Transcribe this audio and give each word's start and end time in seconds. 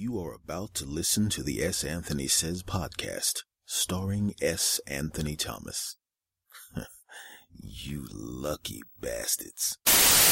You 0.00 0.20
are 0.20 0.32
about 0.32 0.74
to 0.74 0.84
listen 0.84 1.28
to 1.30 1.42
the 1.42 1.60
S. 1.60 1.82
Anthony 1.82 2.28
Says 2.28 2.62
podcast, 2.62 3.42
starring 3.66 4.32
S. 4.40 4.80
Anthony 4.86 5.34
Thomas. 5.34 5.96
you 7.60 8.06
lucky 8.12 8.82
bastards. 9.00 9.76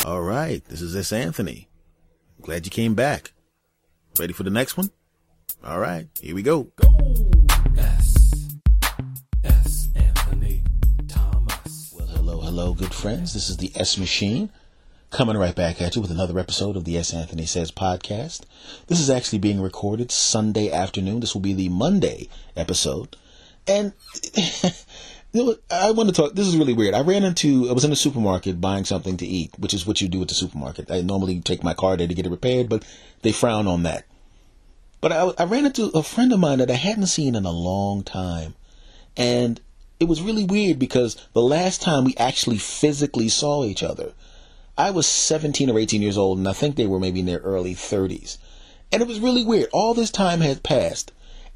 All 0.05 0.23
right, 0.23 0.65
this 0.67 0.81
is 0.81 0.95
S. 0.95 1.13
Anthony. 1.13 1.69
Glad 2.41 2.65
you 2.65 2.71
came 2.71 2.95
back. 2.95 3.33
Ready 4.21 4.33
for 4.33 4.45
the 4.45 4.51
next 4.51 4.77
one? 4.77 4.91
All 5.65 5.81
right, 5.81 6.07
here 6.21 6.37
we 6.37 6.45
go. 6.45 6.69
Go! 6.77 7.27
S. 7.77 8.55
S. 9.43 9.89
Anthony 9.97 10.63
Thomas. 11.09 11.93
Well, 11.93 12.07
hello, 12.07 12.41
hello, 12.41 12.73
good 12.73 12.95
friends. 12.95 13.35
This 13.35 13.51
is 13.51 13.57
the 13.57 13.73
S 13.75 13.99
Machine 13.99 14.49
coming 15.17 15.39
right 15.39 15.55
back 15.55 15.81
at 15.81 15.97
you 15.97 16.03
with 16.03 16.11
another 16.11 16.39
episode 16.39 16.77
of 16.77 16.85
the 16.85 16.99
S. 16.99 17.15
Anthony 17.15 17.47
Says 17.47 17.71
podcast. 17.71 18.43
This 18.89 19.01
is 19.01 19.09
actually 19.09 19.39
being 19.39 19.63
recorded 19.63 20.13
Sunday 20.13 20.71
afternoon. 20.71 21.21
This 21.21 21.33
will 21.33 21.41
be 21.41 21.55
the 21.55 21.71
Monday 21.71 22.29
episode. 22.55 23.17
And 23.67 23.95
I 25.71 25.91
want 25.93 26.11
to 26.11 26.15
talk. 26.15 26.35
This 26.35 26.47
is 26.47 26.59
really 26.59 26.75
weird. 26.75 26.93
I 26.93 27.01
ran 27.01 27.25
into, 27.25 27.71
I 27.71 27.73
was 27.73 27.83
in 27.83 27.89
the 27.89 27.97
supermarket 27.97 28.61
buying 28.61 28.85
something 28.85 29.17
to 29.17 29.27
eat, 29.27 29.59
which 29.59 29.73
is 29.73 29.87
what 29.87 30.03
you 30.03 30.09
do 30.09 30.21
at 30.21 30.29
the 30.29 30.35
supermarket. 30.35 30.91
I 30.91 31.01
normally 31.01 31.41
take 31.41 31.65
my 31.65 31.73
car 31.73 31.97
there 31.97 32.07
to 32.07 32.13
get 32.13 32.27
it 32.27 32.31
repaired, 32.31 32.69
but 32.69 32.85
they 33.23 33.33
frown 33.33 33.67
on 33.67 33.85
that. 33.85 34.05
But 35.01 35.13
I, 35.13 35.33
I 35.39 35.45
ran 35.45 35.65
into 35.65 35.87
a 35.95 36.03
friend 36.03 36.31
of 36.35 36.41
mine 36.41 36.59
that 36.59 36.71
I 36.71 36.75
hadn't 36.75 37.07
seen 37.07 37.35
in 37.35 37.47
a 37.47 37.51
long 37.51 38.03
time. 38.03 38.55
And 39.17 39.63
it 39.99 40.09
was 40.09 40.21
really 40.21 40.45
weird 40.45 40.79
because 40.79 41.17
the 41.33 41.41
last 41.41 41.81
time 41.81 42.05
we 42.05 42.15
actually 42.19 42.59
physically 42.59 43.31
saw 43.31 43.65
each 43.65 43.83
other, 43.83 44.13
I 44.79 44.91
was 44.91 45.07
17 45.07 45.71
or 45.71 45.79
18 45.79 46.03
years 46.03 46.19
old, 46.19 46.39
and 46.39 46.47
I 46.47 46.53
think 46.53 46.77
they 46.77 46.87
were 46.87 47.01
maybe 47.01 47.21
in 47.21 47.27
their 47.27 47.39
early 47.39 47.75
30s. 47.75 48.37
And 48.93 49.03
it 49.03 49.09
was 49.09 49.21
really 49.21 49.45
weird. 49.45 49.69
All 49.73 49.95
this 49.95 50.11
time 50.11 50.41
had 50.41 50.63
passed. 50.63 51.13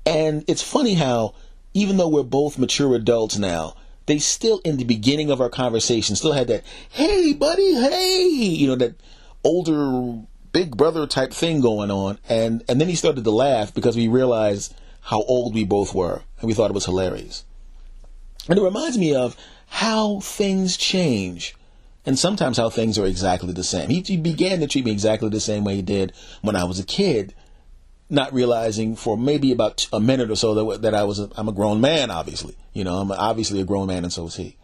And 0.07 0.45
it's 0.49 0.63
funny 0.63 0.95
how, 0.95 1.35
even 1.75 1.97
though 1.99 2.09
we're 2.09 2.23
both 2.23 2.59
mature 2.59 2.95
adults 2.95 3.39
now, 3.39 3.75
they 4.07 4.19
still, 4.19 4.61
in 4.65 4.79
the 4.79 4.85
beginning 4.85 5.31
of 5.31 5.41
our 5.41 5.51
conversation, 5.51 6.17
still 6.17 6.33
had 6.33 6.49
that, 6.49 6.65
hey, 6.91 7.35
buddy, 7.35 7.75
hey, 7.75 8.27
you 8.27 8.67
know, 8.67 8.75
that 8.77 8.95
older 9.45 10.23
big 10.53 10.77
brother 10.77 11.07
type 11.07 11.33
thing 11.33 11.61
going 11.61 11.91
on. 11.91 12.19
And, 12.29 12.65
and 12.69 12.81
then 12.81 12.89
he 12.89 12.95
started 12.95 13.23
to 13.23 13.31
laugh 13.31 13.75
because 13.75 13.97
we 13.97 14.09
realized 14.09 14.75
how 15.03 15.23
old 15.23 15.55
we 15.55 15.65
both 15.65 15.95
were. 15.95 16.23
And 16.41 16.49
we 16.49 16.55
thought 16.55 16.71
it 16.71 16.75
was 16.75 16.87
hilarious. 16.87 17.45
And 18.49 18.59
it 18.59 18.63
reminds 18.63 18.99
me 18.99 19.15
of 19.15 19.37
how 19.69 20.21
things 20.21 20.77
change 20.77 21.55
and 22.11 22.19
sometimes 22.19 22.57
how 22.57 22.69
things 22.69 22.99
are 22.99 23.07
exactly 23.07 23.53
the 23.53 23.63
same. 23.63 23.89
He, 23.89 24.01
he, 24.01 24.17
began 24.17 24.59
to 24.59 24.67
treat 24.67 24.85
me 24.85 24.91
exactly 24.91 25.29
the 25.29 25.39
same 25.39 25.63
way 25.63 25.77
he 25.77 25.83
did 25.83 26.13
when 26.43 26.57
I 26.57 26.65
was 26.65 26.81
a 26.81 26.85
kid, 26.85 27.37
not 28.09 28.35
realizing 28.35 28.97
for 28.97 29.17
maybe 29.17 29.53
about 29.53 29.87
a 29.93 30.01
minute 30.01 30.29
or 30.29 30.35
so 30.35 30.55
that, 30.55 30.83
that 30.83 30.93
I 30.93 31.05
was 31.05 31.21
a, 31.21 31.31
I'm 31.37 31.49
a 31.49 31.53
grown 31.53 31.81
man. 31.81 32.11
Obviously, 32.11 32.57
you 32.73 32.83
know, 32.83 32.97
I'm 32.97 33.13
obviously 33.13 33.61
a 33.61 33.65
grown 33.65 33.87
man, 33.87 34.03
and 34.03 34.13
so 34.13 34.27
is 34.27 34.35
he. 34.35 34.57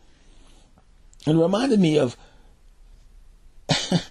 And 1.25 1.39
it 1.39 1.41
reminded 1.41 1.79
me 1.79 2.01
of 2.01 2.17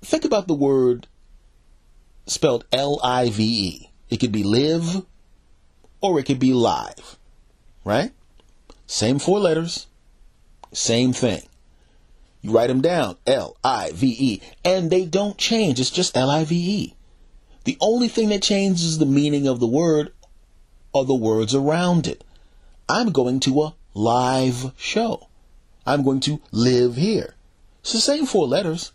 think 0.00 0.24
about 0.24 0.48
the 0.48 0.54
word 0.54 1.06
spelled 2.26 2.64
L 2.72 2.98
I 3.04 3.28
V 3.28 3.44
E. 3.44 3.90
It 4.08 4.20
could 4.20 4.32
be 4.32 4.42
live, 4.42 5.04
or 6.00 6.18
it 6.18 6.24
could 6.24 6.38
be 6.38 6.54
live, 6.54 7.18
right? 7.84 8.12
Same 8.86 9.18
four 9.18 9.38
letters, 9.38 9.86
same 10.72 11.12
thing. 11.12 11.42
You 12.44 12.50
write 12.50 12.66
them 12.66 12.82
down 12.82 13.16
L 13.26 13.56
I 13.64 13.92
V 13.94 14.14
E, 14.18 14.42
and 14.66 14.90
they 14.90 15.06
don't 15.06 15.38
change. 15.38 15.80
It's 15.80 15.88
just 15.88 16.14
L 16.14 16.28
I 16.28 16.44
V 16.44 16.54
E. 16.54 16.94
The 17.64 17.78
only 17.80 18.06
thing 18.06 18.28
that 18.28 18.42
changes 18.42 18.84
is 18.84 18.98
the 18.98 19.06
meaning 19.06 19.48
of 19.48 19.60
the 19.60 19.66
word 19.66 20.12
or 20.92 21.06
the 21.06 21.14
words 21.14 21.54
around 21.54 22.06
it. 22.06 22.22
I'm 22.86 23.12
going 23.12 23.40
to 23.40 23.62
a 23.62 23.74
live 23.94 24.72
show. 24.76 25.28
I'm 25.86 26.04
going 26.04 26.20
to 26.20 26.42
live 26.52 26.96
here. 26.96 27.34
It's 27.80 27.94
the 27.94 27.98
same 27.98 28.26
four 28.26 28.46
letters. 28.46 28.92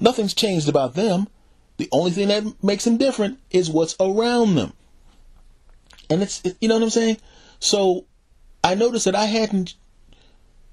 Nothing's 0.00 0.34
changed 0.34 0.68
about 0.68 0.94
them. 0.94 1.28
The 1.76 1.88
only 1.92 2.10
thing 2.10 2.28
that 2.28 2.64
makes 2.64 2.82
them 2.82 2.96
different 2.96 3.38
is 3.52 3.70
what's 3.70 3.94
around 4.00 4.56
them. 4.56 4.72
And 6.10 6.20
it's, 6.20 6.42
you 6.60 6.66
know 6.66 6.74
what 6.74 6.82
I'm 6.82 6.90
saying? 6.90 7.18
So 7.60 8.06
I 8.64 8.74
noticed 8.74 9.04
that 9.04 9.14
I 9.14 9.26
hadn't 9.26 9.74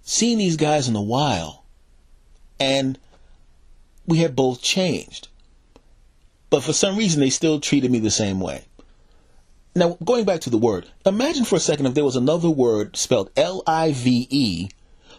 seen 0.02 0.40
these 0.40 0.58
guys 0.58 0.88
in 0.88 0.96
a 0.96 1.02
while 1.04 1.59
and 2.60 2.98
we 4.06 4.20
had 4.20 4.36
both 4.36 4.62
changed. 4.62 5.28
But 6.50 6.64
for 6.64 6.74
some 6.74 6.98
reason, 6.98 7.22
they 7.22 7.30
still 7.30 7.60
treated 7.60 7.92
me 7.92 8.00
the 8.00 8.10
same 8.10 8.40
way. 8.40 8.66
Now, 9.76 9.98
going 10.04 10.26
back 10.26 10.42
to 10.42 10.50
the 10.50 10.58
word, 10.58 10.88
imagine 11.06 11.46
for 11.46 11.56
a 11.56 11.60
second 11.60 11.86
if 11.86 11.94
there 11.94 12.04
was 12.04 12.16
another 12.16 12.50
word 12.50 12.98
spelled 12.98 13.30
L 13.38 13.62
I 13.68 13.92
V 13.92 14.28
E, 14.30 14.70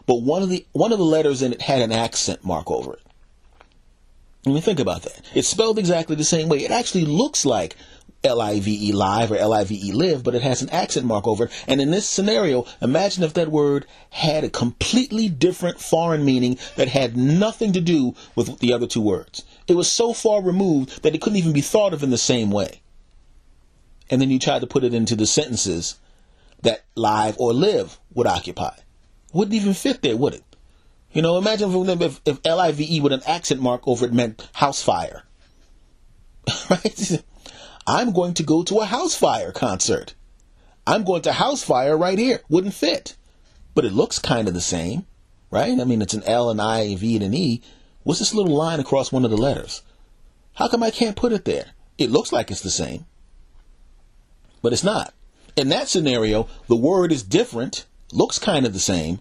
but 0.06 0.22
one 0.22 0.42
of 0.42 0.48
the 0.48 0.66
one 0.72 0.92
of 0.92 0.98
the 0.98 1.04
letters 1.04 1.40
in 1.40 1.52
it 1.52 1.62
had 1.62 1.80
an 1.82 1.92
accent 1.92 2.44
mark 2.44 2.70
over 2.70 2.94
it. 2.94 3.02
I 4.46 4.50
mean, 4.50 4.62
think 4.62 4.80
about 4.80 5.02
that. 5.02 5.22
It's 5.34 5.48
spelled 5.48 5.78
exactly 5.78 6.16
the 6.16 6.24
same 6.24 6.48
way. 6.48 6.64
It 6.64 6.70
actually 6.70 7.04
looks 7.04 7.46
like 7.46 7.76
L-I-V-E 8.22 8.92
live 8.92 9.32
or 9.32 9.36
L-I-V-E 9.36 9.92
live, 9.92 10.22
but 10.22 10.34
it 10.34 10.42
has 10.42 10.60
an 10.60 10.70
accent 10.70 11.06
mark 11.06 11.26
over 11.26 11.44
it. 11.44 11.64
And 11.66 11.81
in 11.81 11.91
this 11.91 12.08
scenario, 12.08 12.66
imagine 12.82 13.25
if 13.25 13.34
that 13.34 13.50
word 13.50 13.86
had 14.10 14.44
a 14.44 14.50
completely 14.50 15.28
different 15.28 15.81
foreign 15.81 16.25
meaning 16.25 16.59
that 16.76 16.88
had 16.88 17.16
nothing 17.16 17.72
to 17.72 17.80
do 17.80 18.14
with 18.34 18.59
the 18.59 18.72
other 18.72 18.86
two 18.86 19.00
words. 19.00 19.44
It 19.66 19.75
was 19.75 19.91
so 19.91 20.12
far 20.12 20.42
removed 20.42 21.03
that 21.03 21.14
it 21.14 21.22
couldn't 21.22 21.38
even 21.38 21.53
be 21.53 21.62
thought 21.62 21.94
of 21.94 22.03
in 22.03 22.10
the 22.10 22.19
same 22.19 22.50
way. 22.50 22.82
And 24.10 24.20
then 24.20 24.30
you 24.30 24.38
tried 24.38 24.60
to 24.60 24.66
put 24.66 24.84
it 24.84 24.92
into 24.92 25.16
the 25.16 25.26
sentences 25.26 25.98
that 26.62 26.84
live 26.94 27.36
or 27.38 27.54
live 27.54 27.98
would 28.12 28.26
occupy. 28.26 28.75
Wouldn't 29.32 29.54
even 29.54 29.72
fit 29.72 30.03
there, 30.03 30.16
would 30.16 30.34
it? 30.34 30.44
You 31.12 31.22
know, 31.22 31.38
imagine 31.38 31.72
if, 32.03 32.20
if 32.25 32.38
L-I-V-E 32.44 33.00
with 33.00 33.12
an 33.12 33.22
accent 33.26 33.60
mark 33.60 33.86
over 33.86 34.04
it 34.04 34.12
meant 34.12 34.48
house 34.53 34.82
fire. 34.82 35.25
right? 36.70 37.22
I'm 37.90 38.12
going 38.12 38.34
to 38.34 38.44
go 38.44 38.62
to 38.62 38.78
a 38.78 38.84
house 38.84 39.16
fire 39.16 39.50
concert. 39.50 40.14
I'm 40.86 41.02
going 41.02 41.22
to 41.22 41.32
house 41.32 41.64
fire 41.64 41.98
right 41.98 42.16
here. 42.16 42.40
Wouldn't 42.48 42.74
fit. 42.74 43.16
But 43.74 43.84
it 43.84 43.92
looks 43.92 44.20
kind 44.20 44.46
of 44.46 44.54
the 44.54 44.60
same, 44.60 45.06
right? 45.50 45.76
I 45.76 45.82
mean, 45.82 46.00
it's 46.00 46.14
an 46.14 46.22
L, 46.22 46.50
an 46.50 46.60
I, 46.60 46.82
a 46.82 46.94
V, 46.94 47.16
and 47.16 47.24
an 47.24 47.34
E. 47.34 47.62
What's 48.04 48.20
this 48.20 48.32
little 48.32 48.54
line 48.54 48.78
across 48.78 49.10
one 49.10 49.24
of 49.24 49.32
the 49.32 49.36
letters? 49.36 49.82
How 50.54 50.68
come 50.68 50.84
I 50.84 50.92
can't 50.92 51.16
put 51.16 51.32
it 51.32 51.44
there? 51.44 51.72
It 51.98 52.12
looks 52.12 52.30
like 52.30 52.52
it's 52.52 52.60
the 52.60 52.70
same, 52.70 53.06
but 54.62 54.72
it's 54.72 54.84
not. 54.84 55.12
In 55.56 55.68
that 55.70 55.88
scenario, 55.88 56.46
the 56.68 56.76
word 56.76 57.10
is 57.10 57.24
different, 57.24 57.86
looks 58.12 58.38
kind 58.38 58.66
of 58.66 58.72
the 58.72 58.78
same, 58.78 59.18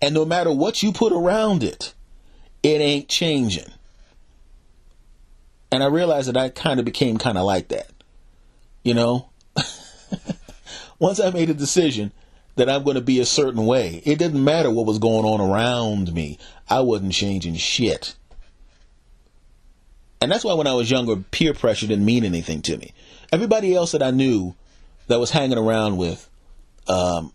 and 0.00 0.14
no 0.14 0.24
matter 0.24 0.52
what 0.52 0.80
you 0.82 0.92
put 0.92 1.12
around 1.12 1.64
it, 1.64 1.92
it 2.62 2.80
ain't 2.80 3.08
changing. 3.08 3.72
And 5.72 5.82
I 5.82 5.86
realized 5.86 6.28
that 6.28 6.36
I 6.36 6.48
kind 6.48 6.80
of 6.80 6.84
became 6.84 7.18
kind 7.18 7.38
of 7.38 7.44
like 7.44 7.68
that. 7.68 7.90
You 8.82 8.94
know? 8.94 9.30
Once 10.98 11.20
I 11.20 11.30
made 11.30 11.50
a 11.50 11.54
decision 11.54 12.12
that 12.56 12.68
I'm 12.68 12.82
going 12.82 12.96
to 12.96 13.00
be 13.00 13.20
a 13.20 13.26
certain 13.26 13.64
way, 13.66 14.02
it 14.04 14.18
didn't 14.18 14.42
matter 14.42 14.70
what 14.70 14.86
was 14.86 14.98
going 14.98 15.24
on 15.24 15.40
around 15.40 16.12
me. 16.12 16.38
I 16.68 16.80
wasn't 16.80 17.12
changing 17.12 17.54
shit. 17.54 18.14
And 20.20 20.30
that's 20.30 20.44
why 20.44 20.54
when 20.54 20.66
I 20.66 20.74
was 20.74 20.90
younger, 20.90 21.16
peer 21.16 21.54
pressure 21.54 21.86
didn't 21.86 22.04
mean 22.04 22.24
anything 22.24 22.60
to 22.62 22.76
me. 22.76 22.92
Everybody 23.32 23.74
else 23.74 23.92
that 23.92 24.02
I 24.02 24.10
knew 24.10 24.54
that 25.06 25.18
was 25.18 25.30
hanging 25.30 25.56
around 25.56 25.96
with, 25.96 26.28
um, 26.88 27.32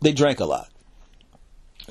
they 0.00 0.12
drank 0.12 0.40
a 0.40 0.44
lot. 0.44 0.70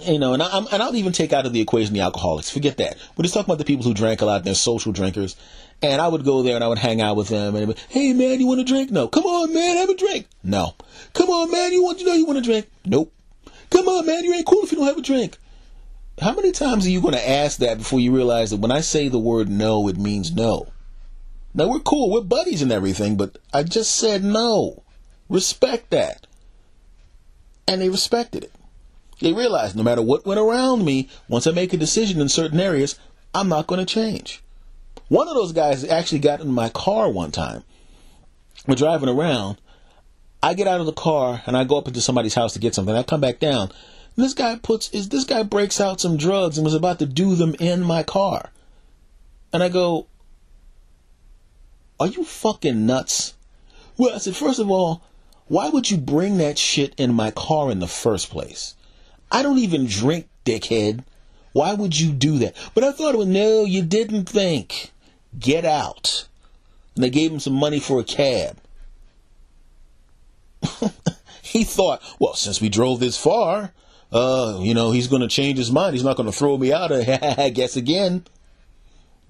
You 0.06 0.20
know, 0.20 0.34
and, 0.34 0.44
I, 0.44 0.58
and 0.72 0.84
I'll 0.84 0.96
even 0.96 1.14
take 1.14 1.34
out 1.34 1.46
of 1.46 1.54
the 1.54 1.62
equation 1.62 1.94
the 1.94 2.02
alcoholics. 2.02 2.50
Forget 2.50 2.78
that. 2.78 2.98
We're 3.16 3.24
just 3.24 3.34
talking 3.34 3.50
about 3.50 3.60
the 3.60 3.66
people 3.66 3.84
who 3.84 3.94
drank 3.94 4.22
a 4.22 4.26
lot 4.26 4.44
they're 4.44 4.56
social 4.56 4.92
drinkers. 4.92 5.36
And 5.82 6.02
I 6.02 6.08
would 6.08 6.24
go 6.24 6.44
there 6.44 6.56
and 6.56 6.64
I 6.64 6.68
would 6.68 6.78
hang 6.78 7.02
out 7.02 7.18
with 7.18 7.28
them 7.30 7.56
and 7.56 7.74
be, 7.74 7.82
hey 7.90 8.14
man, 8.14 8.40
you 8.40 8.48
want 8.48 8.62
a 8.62 8.64
drink? 8.64 8.92
No. 8.92 9.08
Come 9.08 9.26
on, 9.26 9.54
man, 9.54 9.78
have 9.78 9.90
a 9.90 9.96
drink. 9.96 10.28
No. 10.44 10.76
Come 11.14 11.30
on, 11.30 11.52
man, 11.52 11.74
you 11.74 11.84
want 11.84 12.00
you 12.00 12.06
know 12.06 12.14
you 12.14 12.26
want 12.26 12.40
a 12.40 12.42
drink? 12.42 12.70
Nope. 12.86 13.14
Come 13.70 13.88
on, 13.88 14.06
man, 14.06 14.24
you 14.24 14.34
ain't 14.34 14.46
cool 14.46 14.64
if 14.64 14.72
you 14.72 14.78
don't 14.78 14.88
have 14.88 14.98
a 14.98 15.02
drink. 15.02 15.38
How 16.22 16.34
many 16.34 16.52
times 16.52 16.86
are 16.86 16.92
you 16.92 17.02
going 17.02 17.16
to 17.16 17.30
ask 17.30 17.58
that 17.58 17.80
before 17.80 18.00
you 18.00 18.16
realize 18.16 18.52
that 18.52 18.60
when 18.60 18.72
I 18.72 18.82
say 18.82 19.08
the 19.08 19.20
word 19.20 19.50
no, 19.50 19.88
it 19.88 19.98
means 19.98 20.32
no? 20.32 20.68
Now 21.54 21.68
we're 21.68 21.80
cool, 21.80 22.12
we're 22.12 22.22
buddies 22.22 22.62
and 22.62 22.72
everything, 22.72 23.18
but 23.18 23.38
I 23.54 23.64
just 23.64 23.96
said 23.96 24.24
no. 24.24 24.84
Respect 25.28 25.90
that. 25.90 26.28
And 27.68 27.82
they 27.82 27.90
respected 27.90 28.44
it. 28.44 28.52
They 29.20 29.34
realized 29.34 29.76
no 29.76 29.84
matter 29.84 30.02
what 30.02 30.26
went 30.26 30.40
around 30.40 30.86
me, 30.86 31.10
once 31.28 31.48
I 31.48 31.52
make 31.52 31.74
a 31.74 31.78
decision 31.78 32.22
in 32.22 32.30
certain 32.30 32.60
areas, 32.60 33.00
I'm 33.34 33.50
not 33.50 33.68
going 33.68 33.80
to 33.80 33.94
change. 33.94 34.44
One 35.08 35.28
of 35.28 35.36
those 35.36 35.52
guys 35.52 35.84
actually 35.84 36.20
got 36.20 36.42
in 36.42 36.52
my 36.52 36.70
car 36.70 37.10
one 37.10 37.32
time. 37.32 37.64
We're 38.68 38.76
driving 38.76 39.10
around. 39.10 39.58
I 40.42 40.54
get 40.54 40.68
out 40.68 40.80
of 40.80 40.86
the 40.86 40.94
car 40.94 41.42
and 41.46 41.56
I 41.56 41.64
go 41.64 41.78
up 41.78 41.88
into 41.88 42.02
somebody's 42.02 42.34
house 42.34 42.54
to 42.54 42.60
get 42.60 42.76
something. 42.76 42.96
I 42.96 43.04
come 43.04 43.22
back 43.22 43.40
down. 43.40 43.72
And 44.16 44.26
this 44.26 44.34
guy 44.34 44.58
puts 44.62 44.90
is 44.92 45.10
this 45.10 45.24
guy 45.24 45.44
breaks 45.44 45.82
out 45.82 46.02
some 46.02 46.18
drugs 46.18 46.58
and 46.58 46.66
was 46.66 46.74
about 46.74 47.00
to 47.00 47.06
do 47.06 47.36
them 47.36 47.56
in 47.60 47.82
my 47.84 48.04
car. 48.04 48.52
And 49.52 49.64
I 49.64 49.70
go, 49.70 50.08
Are 52.00 52.08
you 52.08 52.24
fucking 52.24 52.86
nuts? 52.86 53.34
Well, 53.98 54.16
I 54.16 54.18
said, 54.18 54.36
first 54.36 54.60
of 54.60 54.72
all, 54.72 55.04
why 55.48 55.70
would 55.70 55.92
you 55.92 55.98
bring 55.98 56.38
that 56.38 56.58
shit 56.58 56.96
in 56.98 57.14
my 57.14 57.32
car 57.32 57.70
in 57.70 57.80
the 57.80 57.88
first 57.88 58.30
place? 58.30 58.76
I 59.34 59.42
don't 59.42 59.58
even 59.58 59.88
drink, 59.88 60.30
dickhead. 60.46 61.04
Why 61.52 61.74
would 61.74 62.00
you 62.00 62.12
do 62.12 62.38
that? 62.40 62.56
But 62.74 62.84
I 62.84 62.92
thought, 62.92 63.16
well, 63.16 63.26
no, 63.26 63.66
you 63.66 63.82
didn't 63.82 64.30
think. 64.30 64.92
Get 65.38 65.66
out. 65.66 66.28
And 66.96 67.04
they 67.04 67.10
gave 67.10 67.32
him 67.32 67.40
some 67.40 67.54
money 67.54 67.80
for 67.80 68.00
a 68.00 68.04
cab. 68.04 68.58
he 71.42 71.64
thought, 71.64 72.02
well, 72.20 72.36
since 72.36 72.62
we 72.62 72.70
drove 72.70 73.00
this 73.00 73.18
far, 73.18 73.74
uh, 74.12 74.60
you 74.62 74.74
know, 74.76 74.92
he's 74.92 75.08
going 75.08 75.24
to 75.24 75.28
change 75.28 75.58
his 75.58 75.72
mind. 75.72 75.96
He's 75.96 76.04
not 76.04 76.16
going 76.16 76.32
to 76.32 76.38
throw 76.38 76.58
me 76.58 76.72
out. 76.72 76.92
I 77.40 77.50
guess 77.50 77.76
again. 77.76 78.26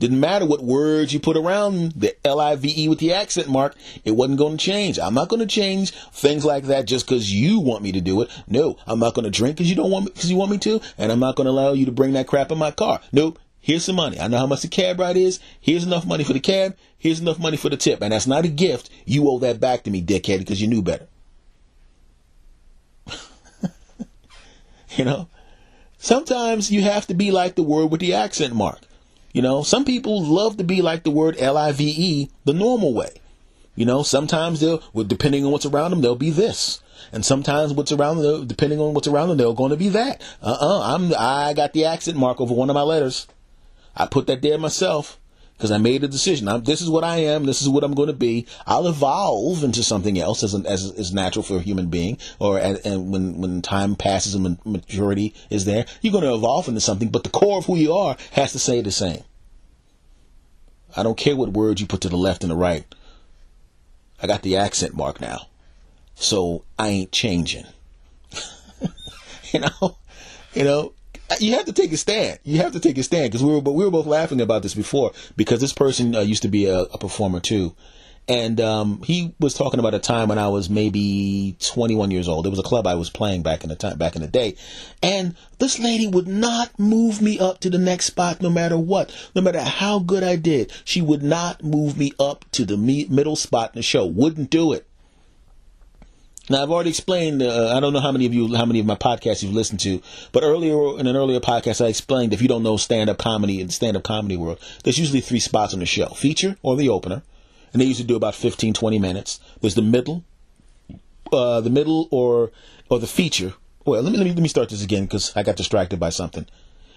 Didn't 0.03 0.19
matter 0.19 0.45
what 0.45 0.61
words 0.61 1.13
you 1.13 1.21
put 1.21 1.37
around 1.37 1.93
the 1.93 2.13
L 2.27 2.37
I 2.37 2.57
V 2.57 2.73
E 2.75 2.89
with 2.89 2.99
the 2.99 3.13
accent 3.13 3.47
mark, 3.47 3.73
it 4.03 4.11
wasn't 4.11 4.37
going 4.37 4.57
to 4.57 4.65
change. 4.65 4.99
I'm 4.99 5.13
not 5.13 5.29
going 5.29 5.39
to 5.39 5.45
change 5.45 5.91
things 6.11 6.43
like 6.43 6.65
that 6.65 6.83
just 6.87 7.07
because 7.07 7.33
you 7.33 7.61
want 7.61 7.83
me 7.83 7.93
to 7.93 8.01
do 8.01 8.21
it. 8.21 8.29
No, 8.45 8.75
I'm 8.85 8.99
not 8.99 9.13
going 9.13 9.23
to 9.23 9.31
drink 9.31 9.55
because 9.55 9.69
you 9.69 9.77
don't 9.77 9.91
want 9.91 10.13
because 10.13 10.29
you 10.29 10.35
want 10.35 10.51
me 10.51 10.57
to, 10.57 10.81
and 10.97 11.09
I'm 11.09 11.21
not 11.21 11.37
going 11.37 11.45
to 11.45 11.51
allow 11.51 11.71
you 11.71 11.85
to 11.85 11.93
bring 11.93 12.11
that 12.11 12.27
crap 12.27 12.51
in 12.51 12.57
my 12.57 12.71
car. 12.71 12.99
Nope. 13.13 13.39
Here's 13.61 13.85
some 13.85 13.95
money. 13.95 14.19
I 14.19 14.27
know 14.27 14.39
how 14.39 14.45
much 14.45 14.63
the 14.63 14.67
cab 14.67 14.99
ride 14.99 15.15
is. 15.15 15.39
Here's 15.61 15.85
enough 15.85 16.05
money 16.05 16.25
for 16.25 16.33
the 16.33 16.41
cab. 16.41 16.75
Here's 16.97 17.21
enough 17.21 17.39
money 17.39 17.55
for 17.55 17.69
the 17.69 17.77
tip. 17.77 18.01
And 18.01 18.11
that's 18.11 18.27
not 18.27 18.43
a 18.43 18.49
gift. 18.49 18.89
You 19.05 19.29
owe 19.29 19.39
that 19.39 19.61
back 19.61 19.83
to 19.83 19.89
me, 19.89 20.03
dickhead, 20.03 20.39
because 20.39 20.61
you 20.61 20.67
knew 20.67 20.81
better. 20.81 21.07
you 24.97 25.05
know? 25.05 25.29
Sometimes 25.97 26.73
you 26.73 26.81
have 26.81 27.07
to 27.07 27.13
be 27.13 27.31
like 27.31 27.55
the 27.55 27.63
word 27.63 27.85
with 27.85 28.01
the 28.01 28.13
accent 28.13 28.53
mark. 28.53 28.81
You 29.33 29.41
know, 29.41 29.63
some 29.63 29.83
people 29.83 30.23
love 30.23 30.57
to 30.57 30.63
be 30.63 30.81
like 30.81 31.03
the 31.03 31.11
word 31.11 31.35
L-I-V-E 31.39 32.29
the 32.45 32.53
normal 32.53 32.93
way. 32.93 33.13
You 33.75 33.85
know, 33.85 34.03
sometimes 34.03 34.59
they'll, 34.59 34.81
well, 34.93 35.03
depending 35.03 35.43
on 35.43 35.51
what's 35.51 35.65
around 35.65 35.91
them, 35.91 36.01
they'll 36.01 36.15
be 36.15 36.29
this. 36.29 36.81
And 37.11 37.25
sometimes 37.25 37.73
what's 37.73 37.91
around 37.91 38.19
them, 38.19 38.45
depending 38.45 38.79
on 38.79 38.93
what's 38.93 39.07
around 39.07 39.29
them, 39.29 39.37
they're 39.37 39.51
going 39.53 39.71
to 39.71 39.77
be 39.77 39.89
that. 39.89 40.21
Uh-uh, 40.41 40.95
I'm, 40.95 41.11
I 41.17 41.53
got 41.53 41.73
the 41.73 41.85
accent 41.85 42.15
mark 42.15 42.39
over 42.39 42.53
one 42.53 42.69
of 42.69 42.75
my 42.75 42.83
letters. 42.83 43.27
I 43.95 44.05
put 44.05 44.27
that 44.27 44.41
there 44.41 44.57
myself 44.57 45.19
because 45.63 45.71
I 45.71 45.77
made 45.77 46.03
a 46.03 46.09
decision. 46.09 46.49
I'm, 46.49 46.65
this 46.65 46.81
is 46.81 46.89
what 46.89 47.05
I 47.05 47.19
am. 47.19 47.45
This 47.45 47.61
is 47.61 47.69
what 47.69 47.85
I'm 47.85 47.93
going 47.93 48.07
to 48.07 48.13
be. 48.13 48.45
I'll 48.67 48.85
evolve 48.85 49.63
into 49.63 49.81
something 49.81 50.19
else 50.19 50.43
as, 50.43 50.53
an, 50.53 50.65
as 50.65 50.83
is 50.83 51.13
natural 51.13 51.41
for 51.41 51.55
a 51.55 51.61
human 51.61 51.87
being, 51.87 52.17
or 52.37 52.59
and 52.59 53.09
when 53.09 53.39
when 53.39 53.61
time 53.61 53.95
passes 53.95 54.35
and 54.35 54.57
maturity 54.65 55.33
is 55.49 55.63
there, 55.63 55.85
you're 56.01 56.11
going 56.11 56.25
to 56.25 56.33
evolve 56.33 56.67
into 56.67 56.81
something. 56.81 57.07
But 57.07 57.23
the 57.23 57.29
core 57.29 57.59
of 57.59 57.65
who 57.65 57.77
you 57.77 57.93
are 57.93 58.17
has 58.33 58.51
to 58.51 58.59
stay 58.59 58.81
the 58.81 58.91
same. 58.91 59.23
I 60.97 61.03
don't 61.03 61.17
care 61.17 61.37
what 61.37 61.53
words 61.53 61.79
you 61.79 61.87
put 61.87 62.01
to 62.01 62.09
the 62.09 62.17
left 62.17 62.43
and 62.43 62.51
the 62.51 62.57
right. 62.57 62.83
I 64.21 64.27
got 64.27 64.41
the 64.41 64.57
accent 64.57 64.97
mark 64.97 65.21
now, 65.21 65.47
so 66.13 66.65
I 66.77 66.89
ain't 66.89 67.13
changing. 67.13 67.67
you 69.53 69.61
know, 69.61 69.95
you 70.53 70.65
know 70.65 70.93
you 71.39 71.53
have 71.53 71.65
to 71.65 71.73
take 71.73 71.91
a 71.91 71.97
stand. 71.97 72.39
You 72.43 72.59
have 72.59 72.73
to 72.73 72.79
take 72.79 72.97
a 72.97 73.03
stand 73.03 73.31
because 73.31 73.43
we 73.43 73.53
were, 73.53 73.61
but 73.61 73.73
we 73.73 73.83
were 73.85 73.91
both 73.91 74.05
laughing 74.05 74.41
about 74.41 74.63
this 74.63 74.73
before 74.73 75.11
because 75.35 75.61
this 75.61 75.73
person 75.73 76.15
uh, 76.15 76.21
used 76.21 76.41
to 76.43 76.47
be 76.47 76.65
a, 76.65 76.79
a 76.79 76.97
performer 76.97 77.39
too, 77.39 77.75
and 78.27 78.59
um, 78.61 79.01
he 79.03 79.35
was 79.39 79.53
talking 79.53 79.79
about 79.79 79.93
a 79.93 79.99
time 79.99 80.29
when 80.29 80.39
I 80.39 80.47
was 80.47 80.69
maybe 80.69 81.55
21 81.59 82.11
years 82.11 82.27
old. 82.27 82.45
It 82.45 82.49
was 82.49 82.59
a 82.59 82.63
club 82.63 82.87
I 82.87 82.95
was 82.95 83.09
playing 83.09 83.43
back 83.43 83.63
in 83.63 83.69
the 83.69 83.75
time, 83.75 83.97
back 83.97 84.15
in 84.15 84.21
the 84.21 84.27
day, 84.27 84.55
and 85.01 85.35
this 85.59 85.79
lady 85.79 86.07
would 86.07 86.27
not 86.27 86.77
move 86.79 87.21
me 87.21 87.39
up 87.39 87.59
to 87.61 87.69
the 87.69 87.77
next 87.77 88.05
spot, 88.05 88.41
no 88.41 88.49
matter 88.49 88.77
what, 88.77 89.13
no 89.35 89.41
matter 89.41 89.61
how 89.61 89.99
good 89.99 90.23
I 90.23 90.35
did. 90.35 90.71
She 90.85 91.01
would 91.01 91.23
not 91.23 91.63
move 91.63 91.97
me 91.97 92.13
up 92.19 92.45
to 92.51 92.65
the 92.65 92.77
me- 92.77 93.07
middle 93.09 93.35
spot 93.35 93.71
in 93.73 93.79
the 93.79 93.83
show. 93.83 94.05
Wouldn't 94.05 94.49
do 94.49 94.73
it. 94.73 94.87
Now 96.49 96.61
I've 96.61 96.71
already 96.71 96.89
explained. 96.89 97.41
Uh, 97.41 97.73
I 97.73 97.79
don't 97.79 97.93
know 97.93 98.01
how 98.01 98.11
many 98.11 98.25
of 98.25 98.33
you, 98.33 98.53
how 98.53 98.65
many 98.65 98.79
of 98.79 98.85
my 98.85 98.95
podcasts 98.95 99.43
you've 99.43 99.53
listened 99.53 99.79
to, 99.81 100.01
but 100.33 100.43
earlier 100.43 100.99
in 100.99 101.07
an 101.07 101.15
earlier 101.15 101.39
podcast, 101.39 101.83
I 101.83 101.87
explained 101.87 102.33
if 102.33 102.41
you 102.41 102.49
don't 102.49 102.63
know 102.63 102.75
stand-up 102.75 103.17
comedy 103.17 103.63
the 103.63 103.71
stand-up 103.71 104.03
comedy 104.03 104.35
world, 104.35 104.59
there's 104.83 104.99
usually 104.99 105.21
three 105.21 105.39
spots 105.39 105.73
on 105.73 105.79
the 105.79 105.85
show: 105.85 106.07
feature 106.07 106.57
or 106.61 106.75
the 106.75 106.89
opener, 106.89 107.23
and 107.71 107.81
they 107.81 107.85
usually 107.85 108.07
do 108.07 108.17
about 108.17 108.35
15, 108.35 108.73
20 108.73 108.99
minutes. 108.99 109.39
There's 109.61 109.75
the 109.75 109.81
middle, 109.81 110.25
uh, 111.31 111.61
the 111.61 111.69
middle 111.69 112.09
or 112.11 112.51
or 112.89 112.99
the 112.99 113.07
feature. 113.07 113.53
Well, 113.85 114.01
let 114.01 114.11
me 114.11 114.17
let 114.17 114.25
me 114.25 114.33
let 114.33 114.43
me 114.43 114.49
start 114.49 114.67
this 114.67 114.83
again 114.83 115.05
because 115.05 115.31
I 115.37 115.43
got 115.43 115.55
distracted 115.55 115.97
by 115.97 116.09
something. 116.09 116.45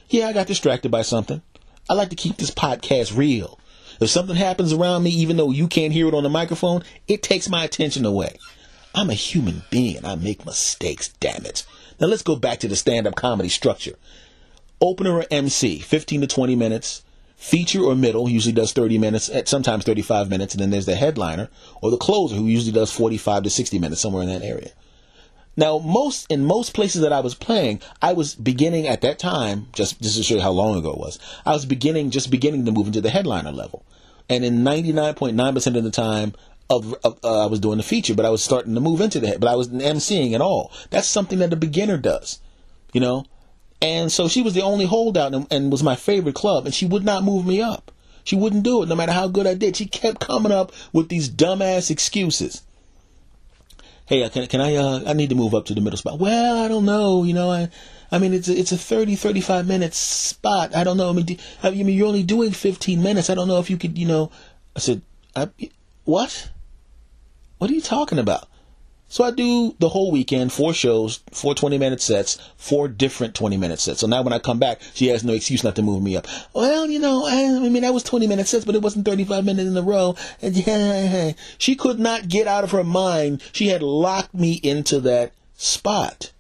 Yeah, 0.08 0.26
I 0.26 0.32
got 0.32 0.48
distracted 0.48 0.90
by 0.90 1.02
something. 1.02 1.40
I 1.88 1.94
like 1.94 2.10
to 2.10 2.16
keep 2.16 2.36
this 2.36 2.50
podcast 2.50 3.16
real. 3.16 3.60
If 4.00 4.10
something 4.10 4.36
happens 4.36 4.72
around 4.72 5.04
me, 5.04 5.10
even 5.10 5.36
though 5.36 5.52
you 5.52 5.68
can't 5.68 5.92
hear 5.92 6.08
it 6.08 6.14
on 6.14 6.24
the 6.24 6.28
microphone, 6.28 6.82
it 7.06 7.22
takes 7.22 7.48
my 7.48 7.64
attention 7.64 8.04
away. 8.04 8.36
I'm 8.96 9.10
a 9.10 9.14
human 9.14 9.62
being 9.68 10.04
I 10.06 10.14
make 10.14 10.46
mistakes, 10.46 11.08
damn 11.20 11.44
it. 11.44 11.64
Now 12.00 12.06
let's 12.06 12.22
go 12.22 12.34
back 12.34 12.60
to 12.60 12.68
the 12.68 12.76
stand 12.76 13.06
up 13.06 13.14
comedy 13.14 13.50
structure. 13.50 13.96
Opener 14.80 15.18
or 15.18 15.26
MC, 15.30 15.80
15 15.80 16.22
to 16.22 16.26
20 16.26 16.56
minutes. 16.56 17.02
Feature 17.36 17.82
or 17.82 17.94
middle 17.94 18.26
usually 18.26 18.54
does 18.54 18.72
30 18.72 18.96
minutes, 18.96 19.30
sometimes 19.44 19.84
35 19.84 20.30
minutes, 20.30 20.54
and 20.54 20.62
then 20.62 20.70
there's 20.70 20.86
the 20.86 20.96
headliner 20.96 21.50
or 21.82 21.90
the 21.90 21.98
closer 21.98 22.34
who 22.34 22.46
usually 22.46 22.72
does 22.72 22.90
45 22.90 23.42
to 23.42 23.50
60 23.50 23.78
minutes, 23.78 24.00
somewhere 24.00 24.22
in 24.22 24.30
that 24.30 24.42
area. 24.42 24.70
Now, 25.58 25.78
most 25.78 26.30
in 26.30 26.46
most 26.46 26.72
places 26.72 27.02
that 27.02 27.12
I 27.12 27.20
was 27.20 27.34
playing, 27.34 27.82
I 28.00 28.14
was 28.14 28.34
beginning 28.34 28.88
at 28.88 29.02
that 29.02 29.18
time, 29.18 29.68
just 29.74 30.00
just 30.00 30.16
to 30.16 30.22
show 30.22 30.36
you 30.36 30.40
how 30.40 30.50
long 30.50 30.78
ago 30.78 30.92
it 30.92 30.98
was. 30.98 31.18
I 31.44 31.52
was 31.52 31.66
beginning, 31.66 32.10
just 32.10 32.30
beginning 32.30 32.64
to 32.64 32.72
move 32.72 32.86
into 32.86 33.02
the 33.02 33.10
headliner 33.10 33.52
level, 33.52 33.84
and 34.30 34.42
in 34.42 34.60
99.9% 34.60 35.76
of 35.76 35.84
the 35.84 35.90
time, 35.90 36.34
of, 36.68 36.94
of 37.04 37.18
uh, 37.22 37.44
I 37.44 37.46
was 37.46 37.60
doing 37.60 37.78
the 37.78 37.84
feature, 37.84 38.14
but 38.14 38.26
I 38.26 38.30
was 38.30 38.42
starting 38.42 38.74
to 38.74 38.80
move 38.80 39.00
into 39.00 39.20
that. 39.20 39.40
But 39.40 39.48
I 39.48 39.56
was 39.56 39.68
emceeing 39.68 40.34
at 40.34 40.40
all. 40.40 40.72
That's 40.90 41.08
something 41.08 41.38
that 41.38 41.52
a 41.52 41.56
beginner 41.56 41.96
does, 41.96 42.40
you 42.92 43.00
know. 43.00 43.24
And 43.80 44.10
so 44.10 44.28
she 44.28 44.42
was 44.42 44.54
the 44.54 44.62
only 44.62 44.86
holdout 44.86 45.34
and, 45.34 45.46
and 45.50 45.70
was 45.70 45.82
my 45.82 45.96
favorite 45.96 46.34
club, 46.34 46.64
and 46.64 46.74
she 46.74 46.86
would 46.86 47.04
not 47.04 47.24
move 47.24 47.46
me 47.46 47.60
up. 47.60 47.92
She 48.24 48.34
wouldn't 48.34 48.64
do 48.64 48.82
it, 48.82 48.88
no 48.88 48.96
matter 48.96 49.12
how 49.12 49.28
good 49.28 49.46
I 49.46 49.54
did. 49.54 49.76
She 49.76 49.86
kept 49.86 50.20
coming 50.20 50.50
up 50.50 50.72
with 50.92 51.08
these 51.08 51.30
dumbass 51.30 51.90
excuses. 51.90 52.62
Hey, 54.06 54.22
uh, 54.22 54.28
can, 54.28 54.46
can 54.46 54.60
I? 54.60 54.74
Uh, 54.74 55.02
I 55.06 55.12
need 55.12 55.30
to 55.30 55.36
move 55.36 55.54
up 55.54 55.66
to 55.66 55.74
the 55.74 55.80
middle 55.80 55.96
spot. 55.96 56.18
Well, 56.18 56.64
I 56.64 56.68
don't 56.68 56.84
know. 56.84 57.22
You 57.22 57.34
know, 57.34 57.50
I, 57.50 57.68
I 58.10 58.18
mean, 58.18 58.32
it's 58.34 58.48
a, 58.48 58.56
it's 58.56 58.72
a 58.72 58.76
30, 58.76 59.14
35 59.14 59.66
minute 59.66 59.94
spot. 59.94 60.74
I 60.74 60.84
don't 60.84 60.96
know. 60.96 61.10
I 61.10 61.12
mean, 61.12 61.26
do, 61.26 61.36
I 61.62 61.70
mean, 61.70 61.88
you're 61.88 62.06
only 62.06 62.22
doing 62.22 62.52
15 62.52 63.02
minutes. 63.02 63.30
I 63.30 63.34
don't 63.34 63.48
know 63.48 63.58
if 63.58 63.70
you 63.70 63.76
could, 63.76 63.98
you 63.98 64.06
know. 64.06 64.30
I 64.74 64.80
said, 64.80 65.02
I, 65.34 65.48
what? 66.04 66.50
What 67.58 67.70
are 67.70 67.74
you 67.74 67.80
talking 67.80 68.18
about? 68.18 68.48
So 69.08 69.22
I 69.22 69.30
do 69.30 69.74
the 69.78 69.88
whole 69.88 70.10
weekend, 70.10 70.52
four 70.52 70.74
shows, 70.74 71.20
four 71.30 71.54
20 71.54 71.78
minute 71.78 72.00
sets, 72.00 72.38
four 72.56 72.88
different 72.88 73.36
20 73.36 73.56
minute 73.56 73.78
sets. 73.78 74.00
So 74.00 74.08
now 74.08 74.22
when 74.22 74.32
I 74.32 74.40
come 74.40 74.58
back, 74.58 74.80
she 74.94 75.06
has 75.08 75.22
no 75.22 75.32
excuse 75.32 75.62
not 75.62 75.76
to 75.76 75.82
move 75.82 76.02
me 76.02 76.16
up. 76.16 76.26
Well, 76.52 76.90
you 76.90 76.98
know, 76.98 77.24
I, 77.24 77.68
mean, 77.68 77.82
that 77.82 77.94
was 77.94 78.02
20 78.02 78.26
minute 78.26 78.48
sets, 78.48 78.64
but 78.64 78.74
it 78.74 78.82
wasn't 78.82 79.06
35 79.06 79.44
minutes 79.44 79.68
in 79.68 79.76
a 79.76 79.82
row. 79.82 80.16
And 80.42 80.56
yeah, 80.56 81.32
she 81.58 81.76
could 81.76 82.00
not 82.00 82.28
get 82.28 82.48
out 82.48 82.64
of 82.64 82.72
her 82.72 82.82
mind. 82.82 83.42
She 83.52 83.68
had 83.68 83.82
locked 83.82 84.34
me 84.34 84.54
into 84.54 84.98
that 85.00 85.32
spot. 85.54 86.32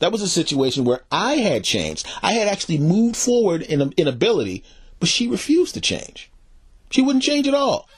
That 0.00 0.12
was 0.12 0.22
a 0.22 0.28
situation 0.28 0.84
where 0.84 1.00
I 1.10 1.36
had 1.36 1.64
changed. 1.64 2.06
I 2.22 2.34
had 2.34 2.48
actually 2.48 2.78
moved 2.78 3.16
forward 3.16 3.62
in, 3.62 3.92
in 3.92 4.06
ability, 4.06 4.62
but 5.00 5.08
she 5.08 5.26
refused 5.26 5.74
to 5.74 5.80
change. 5.80 6.30
She 6.90 7.02
wouldn't 7.02 7.24
change 7.24 7.48
at 7.48 7.54
all. 7.54 7.88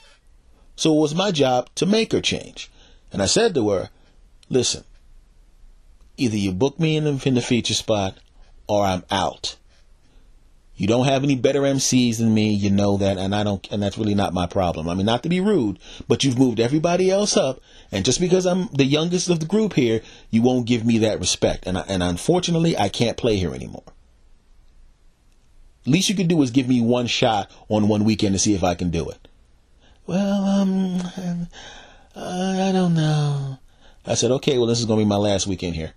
So 0.81 0.97
it 0.97 0.99
was 0.99 1.13
my 1.13 1.29
job 1.29 1.69
to 1.75 1.85
make 1.85 2.11
her 2.11 2.21
change. 2.21 2.71
And 3.13 3.21
I 3.21 3.27
said 3.27 3.53
to 3.53 3.69
her, 3.69 3.91
listen, 4.49 4.83
either 6.17 6.35
you 6.35 6.51
book 6.51 6.79
me 6.79 6.97
in 6.97 7.03
the, 7.03 7.21
in 7.23 7.35
the 7.35 7.41
feature 7.43 7.75
spot 7.75 8.17
or 8.65 8.83
I'm 8.83 9.03
out. 9.11 9.57
You 10.75 10.87
don't 10.87 11.05
have 11.05 11.23
any 11.23 11.35
better 11.35 11.61
MCs 11.61 12.17
than 12.17 12.33
me, 12.33 12.51
you 12.51 12.71
know 12.71 12.97
that, 12.97 13.19
and 13.19 13.35
I 13.35 13.43
don't, 13.43 13.71
and 13.71 13.83
that's 13.83 13.99
really 13.99 14.15
not 14.15 14.33
my 14.33 14.47
problem. 14.47 14.89
I 14.89 14.95
mean, 14.95 15.05
not 15.05 15.21
to 15.21 15.29
be 15.29 15.39
rude, 15.39 15.77
but 16.07 16.23
you've 16.23 16.39
moved 16.39 16.59
everybody 16.59 17.11
else 17.11 17.37
up, 17.37 17.61
and 17.91 18.03
just 18.03 18.19
because 18.19 18.47
I'm 18.47 18.67
the 18.73 18.83
youngest 18.83 19.29
of 19.29 19.39
the 19.39 19.45
group 19.45 19.73
here, 19.73 20.01
you 20.31 20.41
won't 20.41 20.65
give 20.65 20.83
me 20.83 20.97
that 20.97 21.19
respect, 21.19 21.67
and 21.67 21.77
I, 21.77 21.81
and 21.81 22.01
unfortunately, 22.01 22.75
I 22.75 22.89
can't 22.89 23.17
play 23.17 23.35
here 23.35 23.53
anymore. 23.53 23.83
Least 25.85 26.09
you 26.09 26.15
could 26.15 26.27
do 26.27 26.41
is 26.41 26.49
give 26.49 26.67
me 26.67 26.81
one 26.81 27.05
shot 27.05 27.51
on 27.69 27.87
one 27.87 28.03
weekend 28.03 28.33
to 28.33 28.39
see 28.39 28.55
if 28.55 28.63
I 28.63 28.73
can 28.73 28.89
do 28.89 29.07
it. 29.07 29.20
Well, 30.07 30.45
um, 30.45 31.01
I 32.15 32.71
don't 32.71 32.93
know. 32.93 33.59
I 34.05 34.15
said, 34.15 34.31
okay, 34.31 34.57
well, 34.57 34.67
this 34.67 34.79
is 34.79 34.85
going 34.85 34.99
to 34.99 35.05
be 35.05 35.09
my 35.09 35.17
last 35.17 35.47
weekend 35.47 35.75
here. 35.75 35.93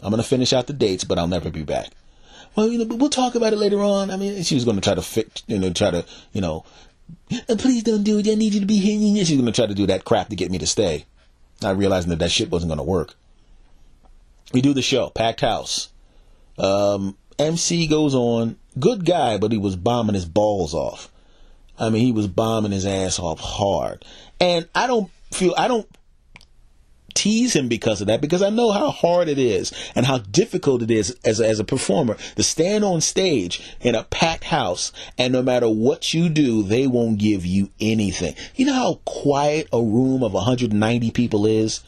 I'm 0.00 0.10
going 0.10 0.22
to 0.22 0.28
finish 0.28 0.52
out 0.52 0.66
the 0.66 0.72
dates, 0.72 1.04
but 1.04 1.18
I'll 1.18 1.28
never 1.28 1.50
be 1.50 1.62
back. 1.62 1.90
Well, 2.56 2.68
you 2.68 2.78
know, 2.78 2.96
we'll 2.96 3.10
talk 3.10 3.34
about 3.34 3.52
it 3.52 3.58
later 3.58 3.82
on. 3.82 4.10
I 4.10 4.16
mean, 4.16 4.42
she 4.42 4.54
was 4.54 4.64
going 4.64 4.76
to 4.76 4.80
try 4.80 4.94
to 4.94 5.02
fit, 5.02 5.42
you 5.46 5.58
know, 5.58 5.72
try 5.72 5.90
to, 5.90 6.04
you 6.32 6.40
know, 6.40 6.64
please 7.58 7.82
don't 7.82 8.02
do 8.02 8.18
it. 8.18 8.28
I 8.28 8.34
need 8.34 8.54
you 8.54 8.60
to 8.60 8.66
be 8.66 8.78
here. 8.78 9.24
She's 9.24 9.36
going 9.36 9.46
to 9.46 9.52
try 9.52 9.66
to 9.66 9.74
do 9.74 9.86
that 9.86 10.04
crap 10.04 10.28
to 10.28 10.36
get 10.36 10.50
me 10.50 10.58
to 10.58 10.66
stay. 10.66 11.06
Not 11.60 11.76
realizing 11.76 12.10
that 12.10 12.20
that 12.20 12.30
shit 12.30 12.50
wasn't 12.50 12.70
going 12.70 12.78
to 12.78 12.84
work. 12.84 13.14
We 14.52 14.62
do 14.62 14.72
the 14.72 14.82
show, 14.82 15.10
packed 15.10 15.42
house. 15.42 15.90
Um, 16.56 17.16
MC 17.38 17.86
goes 17.86 18.14
on, 18.14 18.56
good 18.78 19.04
guy, 19.04 19.36
but 19.38 19.52
he 19.52 19.58
was 19.58 19.76
bombing 19.76 20.14
his 20.14 20.24
balls 20.24 20.74
off. 20.74 21.10
I 21.78 21.90
mean, 21.90 22.04
he 22.04 22.12
was 22.12 22.26
bombing 22.26 22.72
his 22.72 22.86
ass 22.86 23.18
off 23.18 23.40
hard. 23.40 24.04
And 24.40 24.68
I 24.74 24.86
don't 24.86 25.10
feel, 25.32 25.54
I 25.56 25.68
don't 25.68 25.88
tease 27.18 27.56
him 27.56 27.66
because 27.66 28.00
of 28.00 28.06
that 28.06 28.20
because 28.20 28.42
I 28.42 28.50
know 28.50 28.70
how 28.70 28.90
hard 28.90 29.28
it 29.28 29.38
is 29.38 29.72
and 29.96 30.06
how 30.06 30.18
difficult 30.18 30.82
it 30.82 30.90
is 30.90 31.16
as 31.24 31.40
a, 31.40 31.48
as 31.48 31.58
a 31.58 31.64
performer 31.64 32.16
to 32.36 32.42
stand 32.44 32.84
on 32.84 33.00
stage 33.00 33.60
in 33.80 33.96
a 33.96 34.04
packed 34.04 34.44
house 34.44 34.92
and 35.18 35.32
no 35.32 35.42
matter 35.42 35.68
what 35.68 36.14
you 36.14 36.28
do, 36.28 36.62
they 36.62 36.86
won't 36.86 37.18
give 37.18 37.44
you 37.44 37.70
anything. 37.80 38.34
You 38.54 38.66
know 38.66 38.74
how 38.74 39.00
quiet 39.04 39.68
a 39.72 39.82
room 39.82 40.22
of 40.22 40.32
190 40.32 41.10
people 41.10 41.44
is 41.44 41.82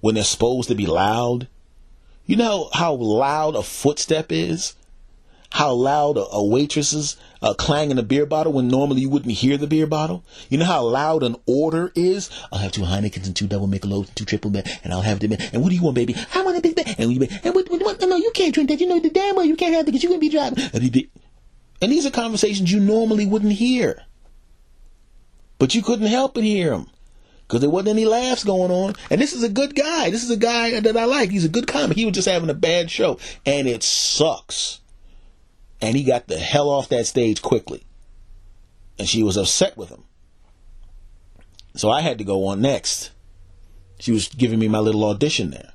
when 0.00 0.14
they're 0.14 0.22
supposed 0.22 0.68
to 0.68 0.76
be 0.76 0.86
loud? 0.86 1.48
You 2.26 2.36
know 2.36 2.70
how 2.72 2.94
loud 2.94 3.56
a 3.56 3.64
footstep 3.64 4.30
is? 4.30 4.76
How 5.52 5.72
loud 5.72 6.16
a, 6.16 6.24
a 6.32 6.44
waitress 6.44 6.92
is 6.92 7.16
uh, 7.42 7.54
clanging 7.54 7.98
a 7.98 8.02
beer 8.02 8.26
bottle 8.26 8.52
when 8.52 8.68
normally 8.68 9.00
you 9.00 9.10
wouldn't 9.10 9.32
hear 9.32 9.56
the 9.56 9.66
beer 9.66 9.86
bottle. 9.86 10.24
You 10.48 10.58
know 10.58 10.64
how 10.64 10.82
loud 10.82 11.22
an 11.22 11.36
order 11.46 11.92
is. 11.94 12.30
I'll 12.52 12.60
have 12.60 12.72
two 12.72 12.82
Heinekens 12.82 13.26
and 13.26 13.34
two 13.34 13.46
double 13.46 13.68
Michelobs 13.68 14.08
and 14.08 14.16
two 14.16 14.24
triple 14.24 14.50
men, 14.50 14.64
and 14.84 14.92
I'll 14.92 15.02
have 15.02 15.20
them. 15.20 15.32
And 15.32 15.62
what 15.62 15.70
do 15.70 15.74
you 15.74 15.82
want, 15.82 15.96
baby? 15.96 16.14
I 16.34 16.42
want 16.42 16.58
a 16.58 16.60
big 16.60 16.76
bag. 16.76 16.94
And, 16.98 17.12
you, 17.12 17.28
and 17.42 17.54
what, 17.54 17.68
what, 17.70 17.82
what, 17.82 18.00
no, 18.00 18.16
you 18.16 18.30
can't 18.34 18.54
drink 18.54 18.70
that. 18.70 18.80
You 18.80 18.86
know 18.86 19.00
the 19.00 19.10
damn 19.10 19.36
well 19.36 19.44
you 19.44 19.56
can't 19.56 19.74
have 19.74 19.86
that 19.86 19.92
because 19.92 20.02
you're 20.02 20.10
gonna 20.10 20.20
be 20.20 20.28
driving. 20.28 20.58
And 21.82 21.90
these 21.90 22.06
are 22.06 22.10
conversations 22.10 22.70
you 22.70 22.80
normally 22.80 23.26
wouldn't 23.26 23.52
hear, 23.52 24.02
but 25.58 25.74
you 25.74 25.82
couldn't 25.82 26.06
help 26.06 26.34
but 26.34 26.44
hear 26.44 26.70
them 26.70 26.88
because 27.48 27.62
there 27.62 27.70
wasn't 27.70 27.88
any 27.88 28.04
laughs 28.04 28.44
going 28.44 28.70
on. 28.70 28.94
And 29.10 29.20
this 29.20 29.32
is 29.32 29.42
a 29.42 29.48
good 29.48 29.74
guy. 29.74 30.10
This 30.10 30.22
is 30.22 30.30
a 30.30 30.36
guy 30.36 30.78
that 30.78 30.96
I 30.96 31.06
like. 31.06 31.30
He's 31.30 31.44
a 31.44 31.48
good 31.48 31.66
comic. 31.66 31.96
He 31.96 32.04
was 32.04 32.14
just 32.14 32.28
having 32.28 32.50
a 32.50 32.54
bad 32.54 32.90
show, 32.90 33.18
and 33.44 33.66
it 33.66 33.82
sucks 33.82 34.80
and 35.80 35.96
he 35.96 36.04
got 36.04 36.26
the 36.26 36.38
hell 36.38 36.68
off 36.68 36.88
that 36.88 37.06
stage 37.06 37.42
quickly. 37.42 37.84
And 38.98 39.08
she 39.08 39.22
was 39.22 39.36
upset 39.36 39.76
with 39.76 39.88
him. 39.88 40.04
So 41.74 41.90
I 41.90 42.00
had 42.00 42.18
to 42.18 42.24
go 42.24 42.46
on 42.46 42.60
next. 42.60 43.10
She 43.98 44.12
was 44.12 44.28
giving 44.28 44.58
me 44.58 44.68
my 44.68 44.78
little 44.78 45.04
audition 45.04 45.50
there. 45.50 45.72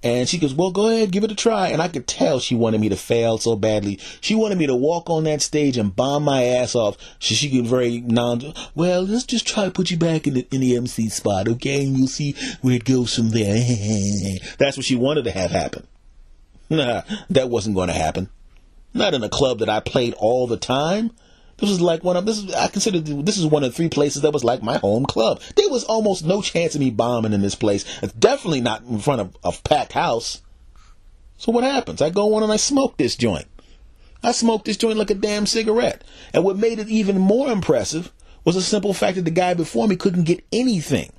And 0.00 0.28
she 0.28 0.38
goes, 0.38 0.54
Well, 0.54 0.70
go 0.70 0.88
ahead, 0.88 1.10
give 1.10 1.24
it 1.24 1.32
a 1.32 1.34
try. 1.34 1.68
And 1.68 1.82
I 1.82 1.88
could 1.88 2.06
tell 2.06 2.38
she 2.38 2.54
wanted 2.54 2.80
me 2.80 2.88
to 2.88 2.96
fail 2.96 3.38
so 3.38 3.56
badly. 3.56 3.98
She 4.20 4.36
wanted 4.36 4.56
me 4.56 4.66
to 4.68 4.74
walk 4.74 5.10
on 5.10 5.24
that 5.24 5.42
stage 5.42 5.76
and 5.76 5.94
bomb 5.94 6.22
my 6.22 6.44
ass 6.44 6.76
off 6.76 6.96
so 7.18 7.34
she 7.34 7.50
could 7.50 7.66
very 7.66 8.00
non. 8.00 8.54
Well, 8.76 9.02
let's 9.02 9.24
just 9.24 9.46
try 9.46 9.64
to 9.64 9.72
put 9.72 9.90
you 9.90 9.96
back 9.96 10.28
in 10.28 10.34
the, 10.34 10.46
in 10.52 10.60
the 10.60 10.76
MC 10.76 11.08
spot, 11.08 11.48
okay? 11.48 11.84
And 11.84 11.96
you'll 11.96 12.06
see 12.06 12.36
where 12.60 12.76
it 12.76 12.84
goes 12.84 13.14
from 13.14 13.30
there. 13.30 13.56
That's 14.58 14.76
what 14.76 14.86
she 14.86 14.94
wanted 14.94 15.24
to 15.24 15.32
have 15.32 15.50
happen. 15.50 15.86
Nah, 16.70 17.00
that 17.30 17.48
wasn't 17.48 17.74
going 17.74 17.88
to 17.88 17.94
happen. 17.94 18.28
Not 18.94 19.14
in 19.14 19.22
a 19.22 19.28
club 19.28 19.58
that 19.58 19.68
I 19.68 19.80
played 19.80 20.14
all 20.14 20.46
the 20.46 20.56
time. 20.56 21.12
This 21.58 21.70
was 21.70 21.80
like 21.80 22.04
one 22.04 22.16
of 22.16 22.24
this. 22.24 22.38
Is, 22.38 22.54
I 22.54 22.68
consider 22.68 23.00
this 23.00 23.36
is 23.36 23.46
one 23.46 23.64
of 23.64 23.74
three 23.74 23.88
places 23.88 24.22
that 24.22 24.32
was 24.32 24.44
like 24.44 24.62
my 24.62 24.78
home 24.78 25.04
club. 25.06 25.40
There 25.56 25.68
was 25.68 25.84
almost 25.84 26.24
no 26.24 26.40
chance 26.40 26.74
of 26.74 26.80
me 26.80 26.90
bombing 26.90 27.32
in 27.32 27.42
this 27.42 27.56
place. 27.56 27.84
It's 28.00 28.12
definitely 28.12 28.60
not 28.60 28.82
in 28.82 29.00
front 29.00 29.20
of 29.20 29.36
a 29.42 29.52
packed 29.68 29.92
house. 29.92 30.42
So 31.36 31.52
what 31.52 31.64
happens? 31.64 32.00
I 32.00 32.10
go 32.10 32.34
on 32.34 32.42
and 32.42 32.52
I 32.52 32.56
smoke 32.56 32.96
this 32.96 33.16
joint. 33.16 33.46
I 34.22 34.32
smoked 34.32 34.64
this 34.64 34.76
joint 34.76 34.98
like 34.98 35.10
a 35.10 35.14
damn 35.14 35.46
cigarette. 35.46 36.02
And 36.32 36.44
what 36.44 36.56
made 36.56 36.78
it 36.78 36.88
even 36.88 37.18
more 37.18 37.50
impressive 37.50 38.12
was 38.44 38.54
the 38.54 38.62
simple 38.62 38.94
fact 38.94 39.16
that 39.16 39.24
the 39.24 39.30
guy 39.30 39.54
before 39.54 39.86
me 39.86 39.96
couldn't 39.96 40.24
get 40.24 40.44
anything. 40.52 41.12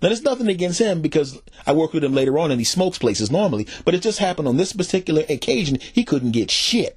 Now, 0.00 0.08
there's 0.08 0.22
nothing 0.22 0.48
against 0.48 0.78
him 0.78 1.02
because 1.02 1.40
I 1.66 1.72
work 1.72 1.92
with 1.92 2.04
him 2.04 2.14
later 2.14 2.38
on 2.38 2.50
and 2.50 2.60
he 2.60 2.64
smokes 2.64 2.98
places 2.98 3.30
normally, 3.30 3.66
but 3.84 3.94
it 3.94 4.02
just 4.02 4.20
happened 4.20 4.46
on 4.46 4.56
this 4.56 4.72
particular 4.72 5.24
occasion, 5.28 5.78
he 5.92 6.04
couldn't 6.04 6.30
get 6.32 6.50
shit. 6.50 6.96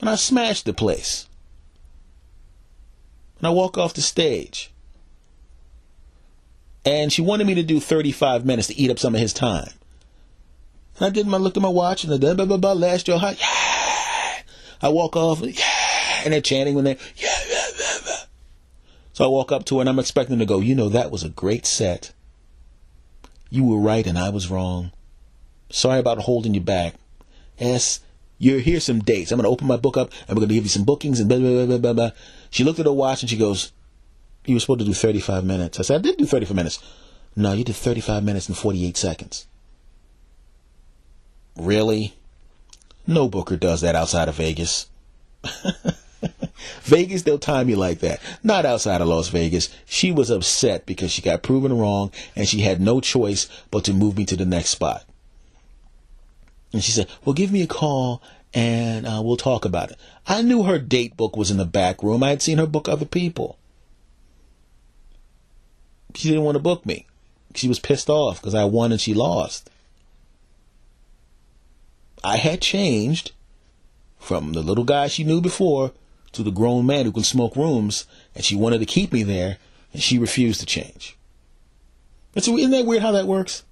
And 0.00 0.08
I 0.08 0.16
smashed 0.16 0.66
the 0.66 0.72
place. 0.72 1.28
And 3.38 3.46
I 3.46 3.50
walk 3.50 3.78
off 3.78 3.94
the 3.94 4.02
stage. 4.02 4.70
And 6.84 7.12
she 7.12 7.22
wanted 7.22 7.46
me 7.46 7.54
to 7.54 7.62
do 7.62 7.80
35 7.80 8.44
minutes 8.44 8.68
to 8.68 8.76
eat 8.76 8.90
up 8.90 8.98
some 8.98 9.14
of 9.14 9.20
his 9.20 9.32
time. 9.32 9.70
And 10.96 11.06
I 11.06 11.10
did 11.10 11.26
my 11.26 11.38
looked 11.38 11.56
at 11.56 11.62
my 11.62 11.68
watch 11.68 12.04
and 12.04 12.20
did 12.20 12.36
blah 12.36 12.46
blah 12.46 12.56
blah 12.56 12.72
last 12.72 13.08
year. 13.08 13.18
Yeah. 13.20 13.34
I 14.82 14.88
walk 14.88 15.16
off 15.16 15.42
and 15.42 15.58
yeah, 15.58 16.22
and 16.24 16.32
they're 16.32 16.40
chanting 16.40 16.74
when 16.74 16.84
they 16.84 16.96
yeah. 17.16 17.39
So 19.20 19.26
I 19.26 19.28
walk 19.28 19.52
up 19.52 19.66
to 19.66 19.74
her 19.74 19.80
and 19.82 19.88
I'm 19.90 19.98
expecting 19.98 20.38
to 20.38 20.46
go, 20.46 20.60
you 20.60 20.74
know, 20.74 20.88
that 20.88 21.10
was 21.10 21.22
a 21.22 21.28
great 21.28 21.66
set. 21.66 22.14
You 23.50 23.64
were 23.64 23.78
right 23.78 24.06
and 24.06 24.18
I 24.18 24.30
was 24.30 24.50
wrong. 24.50 24.92
Sorry 25.68 25.98
about 25.98 26.20
holding 26.20 26.54
you 26.54 26.62
back. 26.62 26.94
Yes, 27.58 28.00
you're 28.38 28.60
here 28.60 28.80
some 28.80 29.00
dates. 29.00 29.30
I'm 29.30 29.36
going 29.36 29.44
to 29.44 29.50
open 29.50 29.66
my 29.66 29.76
book 29.76 29.98
up 29.98 30.10
and 30.26 30.30
we're 30.30 30.40
going 30.40 30.48
to 30.48 30.54
give 30.54 30.64
you 30.64 30.70
some 30.70 30.84
bookings 30.84 31.20
and 31.20 31.28
blah, 31.28 31.36
blah, 31.36 31.66
blah, 31.66 31.76
blah, 31.76 31.92
blah. 31.92 32.10
She 32.48 32.64
looked 32.64 32.78
at 32.78 32.86
her 32.86 32.92
watch 32.94 33.22
and 33.22 33.28
she 33.28 33.36
goes, 33.36 33.72
you 34.46 34.54
were 34.54 34.60
supposed 34.60 34.80
to 34.80 34.86
do 34.86 34.94
35 34.94 35.44
minutes. 35.44 35.78
I 35.78 35.82
said, 35.82 36.00
I 36.00 36.02
did 36.02 36.16
do 36.16 36.24
35 36.24 36.56
minutes. 36.56 36.82
No, 37.36 37.52
you 37.52 37.62
did 37.62 37.76
35 37.76 38.24
minutes 38.24 38.48
and 38.48 38.56
48 38.56 38.96
seconds. 38.96 39.46
Really? 41.58 42.14
No 43.06 43.28
booker 43.28 43.58
does 43.58 43.82
that 43.82 43.94
outside 43.94 44.28
of 44.28 44.36
Vegas. 44.36 44.88
Vegas, 46.82 47.22
they'll 47.22 47.38
time 47.38 47.68
you 47.68 47.76
like 47.76 48.00
that. 48.00 48.20
Not 48.42 48.64
outside 48.64 49.00
of 49.00 49.08
Las 49.08 49.28
Vegas. 49.28 49.68
She 49.86 50.10
was 50.10 50.30
upset 50.30 50.86
because 50.86 51.10
she 51.10 51.22
got 51.22 51.42
proven 51.42 51.76
wrong 51.76 52.10
and 52.34 52.48
she 52.48 52.60
had 52.60 52.80
no 52.80 53.00
choice 53.00 53.48
but 53.70 53.84
to 53.84 53.92
move 53.92 54.16
me 54.16 54.24
to 54.26 54.36
the 54.36 54.46
next 54.46 54.70
spot. 54.70 55.04
And 56.72 56.82
she 56.82 56.92
said, 56.92 57.08
well, 57.24 57.34
give 57.34 57.52
me 57.52 57.62
a 57.62 57.66
call 57.66 58.22
and 58.54 59.06
uh, 59.06 59.20
we'll 59.24 59.36
talk 59.36 59.64
about 59.64 59.90
it. 59.90 59.98
I 60.26 60.42
knew 60.42 60.64
her 60.64 60.78
date 60.78 61.16
book 61.16 61.36
was 61.36 61.50
in 61.50 61.56
the 61.56 61.64
back 61.64 62.02
room. 62.02 62.22
I 62.22 62.30
had 62.30 62.42
seen 62.42 62.58
her 62.58 62.66
book 62.66 62.88
other 62.88 63.04
people. 63.04 63.58
She 66.14 66.28
didn't 66.28 66.44
want 66.44 66.56
to 66.56 66.62
book 66.62 66.84
me. 66.84 67.06
She 67.54 67.68
was 67.68 67.78
pissed 67.78 68.08
off 68.08 68.40
because 68.40 68.54
I 68.54 68.64
won 68.64 68.92
and 68.92 69.00
she 69.00 69.14
lost. 69.14 69.70
I 72.22 72.36
had 72.36 72.60
changed 72.60 73.32
from 74.18 74.52
the 74.52 74.60
little 74.60 74.84
guy 74.84 75.08
she 75.08 75.24
knew 75.24 75.40
before 75.40 75.92
to 76.32 76.42
the 76.42 76.50
grown 76.50 76.86
man 76.86 77.04
who 77.04 77.12
can 77.12 77.22
smoke 77.22 77.56
rooms, 77.56 78.06
and 78.34 78.44
she 78.44 78.56
wanted 78.56 78.78
to 78.78 78.86
keep 78.86 79.12
me 79.12 79.22
there, 79.22 79.58
and 79.92 80.02
she 80.02 80.18
refused 80.18 80.60
to 80.60 80.66
change. 80.66 81.16
But 82.32 82.44
so 82.44 82.56
isn't 82.56 82.70
that 82.70 82.86
weird 82.86 83.02
how 83.02 83.12
that 83.12 83.26
works? 83.26 83.64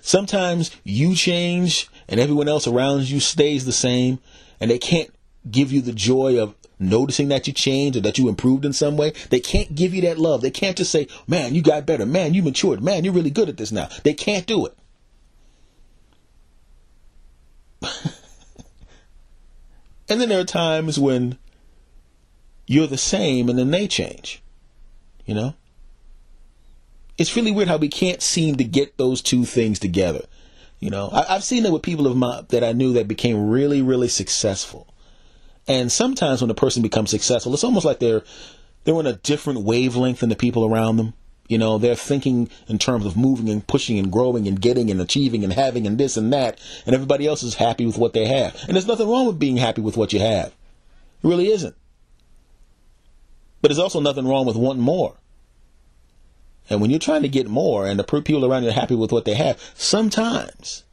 Sometimes 0.00 0.70
you 0.84 1.14
change 1.14 1.88
and 2.08 2.18
everyone 2.20 2.48
else 2.48 2.66
around 2.66 3.08
you 3.08 3.20
stays 3.20 3.64
the 3.64 3.72
same, 3.72 4.18
and 4.60 4.70
they 4.70 4.78
can't 4.78 5.10
give 5.50 5.72
you 5.72 5.80
the 5.80 5.92
joy 5.92 6.40
of 6.40 6.54
noticing 6.78 7.28
that 7.28 7.46
you 7.46 7.52
changed 7.52 7.96
or 7.96 8.00
that 8.00 8.18
you 8.18 8.28
improved 8.28 8.64
in 8.64 8.72
some 8.72 8.96
way. 8.96 9.12
They 9.30 9.40
can't 9.40 9.74
give 9.74 9.94
you 9.94 10.02
that 10.02 10.18
love. 10.18 10.40
They 10.40 10.50
can't 10.50 10.76
just 10.76 10.90
say, 10.90 11.06
man, 11.26 11.54
you 11.54 11.62
got 11.62 11.86
better. 11.86 12.04
Man, 12.04 12.34
you 12.34 12.42
matured. 12.42 12.82
Man, 12.82 13.04
you're 13.04 13.14
really 13.14 13.30
good 13.30 13.48
at 13.48 13.56
this 13.56 13.72
now. 13.72 13.88
They 14.02 14.14
can't 14.14 14.46
do 14.46 14.66
it. 14.66 14.76
and 20.08 20.20
then 20.20 20.28
there 20.28 20.40
are 20.40 20.44
times 20.44 20.98
when 20.98 21.38
you're 22.72 22.86
the 22.86 22.96
same 22.96 23.48
and 23.48 23.58
then 23.58 23.70
they 23.70 23.86
change. 23.86 24.42
You 25.26 25.34
know? 25.34 25.54
It's 27.18 27.36
really 27.36 27.52
weird 27.52 27.68
how 27.68 27.76
we 27.76 27.88
can't 27.88 28.22
seem 28.22 28.56
to 28.56 28.64
get 28.64 28.96
those 28.96 29.20
two 29.20 29.44
things 29.44 29.78
together. 29.78 30.24
You 30.80 30.90
know, 30.90 31.10
I, 31.12 31.34
have 31.34 31.44
seen 31.44 31.64
it 31.66 31.70
with 31.70 31.82
people 31.82 32.06
of 32.06 32.16
my 32.16 32.42
that 32.48 32.64
I 32.64 32.72
knew 32.72 32.94
that 32.94 33.06
became 33.06 33.50
really, 33.50 33.82
really 33.82 34.08
successful. 34.08 34.88
And 35.68 35.92
sometimes 35.92 36.40
when 36.40 36.50
a 36.50 36.54
person 36.54 36.82
becomes 36.82 37.10
successful, 37.10 37.54
it's 37.54 37.62
almost 37.62 37.84
like 37.84 38.00
they're 38.00 38.24
they're 38.82 38.98
in 38.98 39.06
a 39.06 39.12
different 39.12 39.60
wavelength 39.60 40.20
than 40.20 40.30
the 40.30 40.34
people 40.34 40.64
around 40.64 40.96
them. 40.96 41.14
You 41.46 41.58
know, 41.58 41.78
they're 41.78 41.94
thinking 41.94 42.48
in 42.66 42.78
terms 42.78 43.06
of 43.06 43.16
moving 43.16 43.48
and 43.48 43.64
pushing 43.64 43.98
and 43.98 44.10
growing 44.10 44.48
and 44.48 44.60
getting 44.60 44.90
and 44.90 45.00
achieving 45.00 45.44
and 45.44 45.52
having 45.52 45.86
and 45.86 45.98
this 45.98 46.16
and 46.16 46.32
that, 46.32 46.58
and 46.84 46.94
everybody 46.94 47.28
else 47.28 47.44
is 47.44 47.54
happy 47.54 47.86
with 47.86 47.98
what 47.98 48.14
they 48.14 48.26
have. 48.26 48.56
And 48.66 48.74
there's 48.74 48.86
nothing 48.86 49.08
wrong 49.08 49.26
with 49.26 49.38
being 49.38 49.58
happy 49.58 49.82
with 49.82 49.96
what 49.96 50.12
you 50.12 50.18
have. 50.18 50.46
It 50.48 51.28
really 51.28 51.52
isn't. 51.52 51.76
But 53.62 53.68
there's 53.68 53.78
also 53.78 54.00
nothing 54.00 54.26
wrong 54.26 54.44
with 54.44 54.56
wanting 54.56 54.82
more. 54.82 55.14
And 56.68 56.80
when 56.80 56.90
you're 56.90 56.98
trying 56.98 57.22
to 57.22 57.28
get 57.28 57.48
more 57.48 57.86
and 57.86 57.98
the 57.98 58.04
people 58.04 58.44
around 58.44 58.64
you 58.64 58.70
are 58.70 58.72
happy 58.72 58.96
with 58.96 59.12
what 59.12 59.24
they 59.24 59.34
have, 59.34 59.60
sometimes 59.74 60.84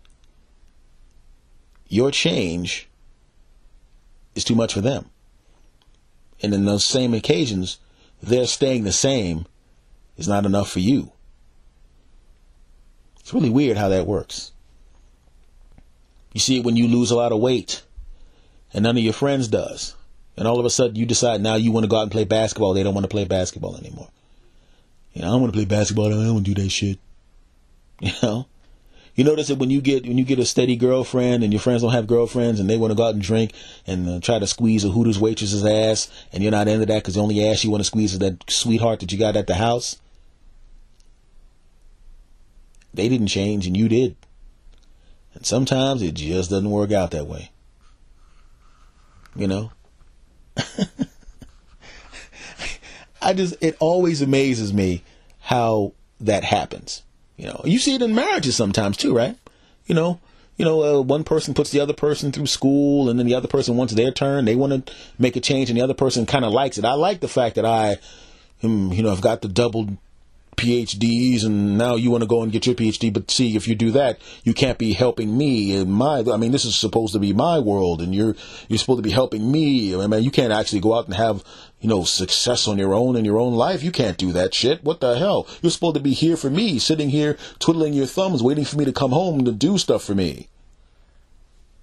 your 1.88 2.12
change 2.12 2.88
is 4.36 4.44
too 4.44 4.56
much 4.56 4.74
for 4.74 4.82
them. 4.82 5.10
And 6.42 6.54
in 6.54 6.66
those 6.66 6.86
same 6.86 7.14
occasions, 7.14 7.80
their 8.22 8.46
staying 8.46 8.84
the 8.84 8.92
same 8.92 9.46
is 10.16 10.28
not 10.28 10.46
enough 10.46 10.72
for 10.72 10.80
you. 10.80 11.12
It's 13.20 13.34
really 13.34 13.50
weird 13.50 13.78
how 13.78 13.90
that 13.90 14.06
works. 14.08 14.52
You 16.34 16.40
see 16.40 16.60
it 16.60 16.66
when 16.66 16.76
you 16.76 16.88
lose 16.88 17.10
a 17.10 17.16
lot 17.16 17.32
of 17.32 17.40
weight 17.40 17.84
and 18.74 18.84
none 18.84 18.98
of 18.98 19.04
your 19.04 19.14
friends 19.14 19.48
does 19.48 19.96
and 20.40 20.48
all 20.48 20.58
of 20.58 20.66
a 20.66 20.70
sudden 20.70 20.96
you 20.96 21.06
decide 21.06 21.42
now 21.42 21.56
you 21.56 21.70
want 21.72 21.84
to 21.84 21.90
go 21.90 21.98
out 21.98 22.04
and 22.04 22.12
play 22.12 22.24
basketball. 22.24 22.74
They 22.74 22.82
don't 22.82 22.94
want 22.94 23.04
to 23.04 23.10
play 23.10 23.26
basketball 23.26 23.76
anymore. 23.76 24.08
You 25.14 25.22
know, 25.22 25.28
I 25.28 25.32
don't 25.32 25.42
want 25.42 25.54
to 25.54 25.58
play 25.58 25.66
basketball. 25.66 26.06
I 26.06 26.12
don't 26.12 26.34
want 26.34 26.46
to 26.46 26.54
do 26.54 26.64
that 26.64 26.70
shit. 26.70 26.98
You 28.02 28.14
know, 28.24 28.48
You 29.18 29.26
notice 29.26 29.50
that 29.50 29.58
when 29.58 29.70
you 29.70 29.82
get 29.82 30.08
when 30.08 30.18
you 30.18 30.24
get 30.24 30.40
a 30.40 30.46
steady 30.46 30.78
girlfriend 30.78 31.44
and 31.44 31.52
your 31.52 31.60
friends 31.60 31.82
don't 31.82 31.92
have 31.92 32.08
girlfriends 32.08 32.62
and 32.62 32.70
they 32.70 32.78
want 32.78 32.92
to 32.92 32.96
go 32.96 33.06
out 33.06 33.14
and 33.14 33.22
drink 33.22 33.52
and 33.86 34.08
uh, 34.08 34.20
try 34.22 34.40
to 34.40 34.48
squeeze 34.48 34.86
a 34.86 34.90
Hooters 34.90 35.20
waitress's 35.20 35.66
ass 35.66 36.10
and 36.32 36.42
you're 36.42 36.54
not 36.54 36.70
into 36.70 36.86
that 36.86 37.04
because 37.04 37.16
the 37.16 37.22
only 37.22 37.46
ass 37.46 37.66
you 37.66 37.70
want 37.70 37.82
to 37.82 37.86
squeeze 37.86 38.14
is 38.14 38.20
that 38.20 38.50
sweetheart 38.50 39.02
that 39.02 39.12
you 39.12 39.20
got 39.20 39.36
at 39.36 39.48
the 39.48 39.56
house. 39.56 40.00
They 42.94 43.10
didn't 43.10 43.28
change 43.28 43.68
and 43.68 43.76
you 43.76 43.90
did. 43.90 44.16
And 45.34 45.46
sometimes 45.46 46.02
it 46.02 46.14
just 46.14 46.50
doesn't 46.50 46.70
work 46.70 46.94
out 46.94 47.12
that 47.12 47.28
way. 47.28 47.52
You 49.36 49.48
know? 49.48 49.72
I 53.22 53.34
just, 53.34 53.56
it 53.62 53.76
always 53.80 54.22
amazes 54.22 54.74
me 54.74 55.04
how 55.40 55.94
that 56.22 56.44
happens. 56.44 57.04
You 57.38 57.48
know, 57.48 57.62
you 57.64 57.80
see 57.80 57.96
it 57.96 58.02
in 58.02 58.16
marriages 58.16 58.56
sometimes 58.56 58.98
too, 58.98 59.16
right? 59.16 59.38
You 59.86 59.96
know, 59.96 60.20
you 60.58 60.66
know, 60.66 60.84
uh, 60.84 61.02
one 61.02 61.24
person 61.24 61.54
puts 61.54 61.72
the 61.72 61.80
other 61.80 61.94
person 61.94 62.34
through 62.34 62.48
school, 62.48 63.10
and 63.10 63.18
then 63.18 63.26
the 63.26 63.34
other 63.34 63.48
person 63.48 63.78
wants 63.78 63.94
their 63.94 64.12
turn. 64.12 64.44
They 64.44 64.56
want 64.56 64.86
to 64.86 64.94
make 65.18 65.38
a 65.38 65.40
change, 65.40 65.70
and 65.70 65.78
the 65.78 65.82
other 65.82 65.94
person 65.94 66.26
kind 66.26 66.44
of 66.44 66.52
likes 66.52 66.78
it. 66.78 66.84
I 66.84 66.94
like 66.94 67.22
the 67.22 67.30
fact 67.30 67.56
that 67.56 67.66
I, 67.66 67.96
um, 68.62 68.92
you 68.92 69.02
know, 69.02 69.10
I've 69.10 69.22
got 69.22 69.42
the 69.42 69.48
double 69.48 69.98
PhDs, 70.60 71.46
and 71.46 71.78
now 71.78 71.96
you 71.96 72.12
want 72.12 72.22
to 72.22 72.28
go 72.28 72.44
and 72.44 72.52
get 72.52 72.66
your 72.66 72.76
PhD. 72.76 73.14
But 73.14 73.32
see, 73.32 73.56
if 73.56 73.68
you 73.68 73.76
do 73.76 73.92
that, 73.92 74.20
you 74.44 74.54
can't 74.54 74.78
be 74.78 74.92
helping 74.92 75.38
me 75.38 75.76
in 75.76 75.90
my. 75.90 76.24
I 76.32 76.36
mean, 76.36 76.52
this 76.52 76.66
is 76.66 76.78
supposed 76.78 77.14
to 77.14 77.20
be 77.20 77.32
my 77.32 77.60
world, 77.60 78.02
and 78.02 78.14
you're 78.14 78.36
you're 78.68 78.78
supposed 78.78 79.00
to 79.00 79.10
be 79.10 79.12
helping 79.12 79.52
me. 79.52 79.96
I 79.96 80.08
mean, 80.08 80.22
you 80.22 80.32
can't 80.32 80.52
actually 80.52 80.82
go 80.82 80.94
out 80.94 81.06
and 81.06 81.16
have 81.16 81.44
you 81.80 81.88
know 81.88 82.04
success 82.04 82.68
on 82.68 82.78
your 82.78 82.94
own 82.94 83.16
in 83.16 83.24
your 83.24 83.40
own 83.40 83.54
life. 83.54 83.84
You 83.84 83.92
can't 83.92 84.18
do 84.18 84.34
that 84.34 84.54
shit. 84.54 84.84
What 84.84 85.00
the 85.00 85.18
hell? 85.18 85.48
You're 85.62 85.72
supposed 85.72 85.96
to 85.96 86.02
be 86.02 86.14
here 86.14 86.36
for 86.36 86.50
me, 86.50 86.78
sitting 86.78 87.10
here 87.10 87.38
twiddling 87.60 87.94
your 87.94 88.06
thumbs, 88.06 88.44
waiting 88.44 88.66
for 88.66 88.78
me 88.78 88.86
to 88.86 88.94
come 88.94 89.12
home 89.12 89.46
to 89.46 89.54
do 89.54 89.78
stuff 89.78 90.04
for 90.04 90.14
me. 90.14 90.50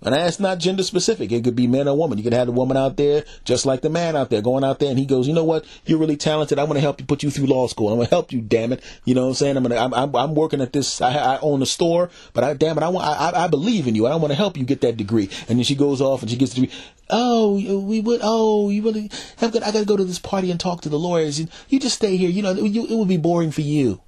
And 0.02 0.14
that's 0.14 0.38
not 0.38 0.58
gender 0.58 0.82
specific. 0.82 1.32
It 1.32 1.42
could 1.42 1.56
be 1.56 1.66
man 1.66 1.88
or 1.88 1.96
woman. 1.96 2.18
You 2.18 2.24
could 2.24 2.34
have 2.34 2.46
the 2.46 2.52
woman 2.52 2.76
out 2.76 2.98
there 2.98 3.24
just 3.44 3.64
like 3.64 3.80
the 3.80 3.88
man 3.88 4.14
out 4.14 4.28
there 4.28 4.42
going 4.42 4.62
out 4.62 4.78
there 4.78 4.90
and 4.90 4.98
he 4.98 5.06
goes, 5.06 5.26
you 5.26 5.32
know 5.32 5.42
what? 5.42 5.64
You're 5.86 5.98
really 5.98 6.18
talented. 6.18 6.58
I 6.58 6.64
want 6.64 6.74
to 6.74 6.82
help 6.82 7.00
you 7.00 7.06
put 7.06 7.22
you 7.22 7.30
through 7.30 7.46
law 7.46 7.66
school. 7.66 7.88
I'm 7.88 7.96
going 7.96 8.06
to 8.06 8.10
help 8.10 8.30
you, 8.30 8.42
damn 8.42 8.72
it. 8.72 8.84
You 9.06 9.14
know 9.14 9.22
what 9.22 9.28
I'm 9.28 9.34
saying? 9.34 9.56
I'm 9.56 9.62
going 9.62 9.74
to, 9.74 9.80
I'm, 9.80 9.94
I'm, 9.94 10.14
I'm 10.14 10.34
working 10.34 10.60
at 10.60 10.74
this. 10.74 11.00
I, 11.00 11.14
I 11.14 11.38
own 11.40 11.62
a 11.62 11.66
store, 11.66 12.10
but 12.34 12.44
I, 12.44 12.52
damn 12.52 12.76
it, 12.76 12.82
I 12.82 12.88
want, 12.88 13.06
I, 13.06 13.44
I 13.44 13.48
believe 13.48 13.88
in 13.88 13.94
you. 13.94 14.06
I 14.06 14.16
want 14.16 14.32
to 14.32 14.36
help 14.36 14.58
you 14.58 14.64
get 14.64 14.82
that 14.82 14.98
degree. 14.98 15.30
And 15.48 15.58
then 15.58 15.64
she 15.64 15.74
goes 15.74 16.02
off 16.02 16.20
and 16.20 16.30
she 16.30 16.36
gets 16.36 16.52
the 16.52 16.62
degree. 16.62 16.76
Oh, 17.08 17.54
we 17.54 18.00
would, 18.00 18.20
oh, 18.22 18.68
you 18.68 18.82
really, 18.82 19.10
I'm 19.40 19.50
gonna, 19.50 19.64
I 19.64 19.72
got 19.72 19.80
to 19.80 19.86
go 19.86 19.96
to 19.96 20.04
this 20.04 20.18
party 20.18 20.50
and 20.50 20.60
talk 20.60 20.82
to 20.82 20.90
the 20.90 20.98
lawyers. 20.98 21.40
You, 21.40 21.48
you 21.68 21.80
just 21.80 21.96
stay 21.96 22.18
here. 22.18 22.28
You 22.28 22.42
know, 22.42 22.52
you, 22.52 22.86
it 22.86 22.94
would 22.94 23.08
be 23.08 23.16
boring 23.16 23.50
for 23.50 23.62
you. 23.62 24.02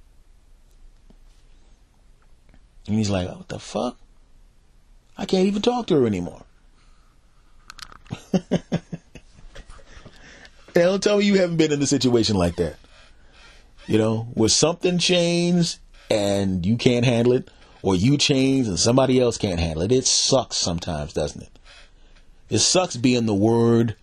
And 2.87 2.95
he's 2.95 3.09
like, 3.09 3.27
what 3.27 3.47
the 3.47 3.59
fuck? 3.59 3.97
I 5.19 5.25
can't 5.25 5.47
even 5.47 5.61
talk 5.61 5.87
to 5.87 5.99
her 5.99 6.07
anymore. 6.07 6.41
Don't 10.73 11.03
tell 11.03 11.17
me 11.17 11.25
you 11.25 11.35
haven't 11.35 11.57
been 11.57 11.73
in 11.73 11.81
a 11.81 11.87
situation 11.87 12.37
like 12.37 12.55
that. 12.55 12.77
You 13.85 13.97
know, 13.97 14.29
where 14.33 14.47
something 14.47 14.97
changed 14.97 15.79
and 16.09 16.65
you 16.65 16.77
can't 16.77 17.03
handle 17.03 17.33
it, 17.33 17.49
or 17.81 17.95
you 17.95 18.17
change 18.17 18.67
and 18.67 18.79
somebody 18.79 19.19
else 19.19 19.37
can't 19.37 19.59
handle 19.59 19.81
it. 19.81 19.91
It 19.91 20.07
sucks 20.07 20.55
sometimes, 20.55 21.11
doesn't 21.11 21.41
it? 21.41 21.59
It 22.49 22.59
sucks 22.59 22.95
being 22.95 23.25
the 23.25 23.33
word 23.33 23.97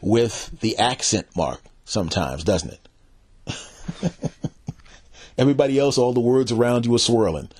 with 0.00 0.58
the 0.60 0.78
accent 0.78 1.26
mark 1.36 1.60
sometimes, 1.84 2.44
doesn't 2.44 2.78
it? 3.46 4.12
Everybody 5.38 5.78
else, 5.78 5.98
all 5.98 6.14
the 6.14 6.20
words 6.20 6.50
around 6.50 6.86
you 6.86 6.94
are 6.94 6.98
swirling. 6.98 7.50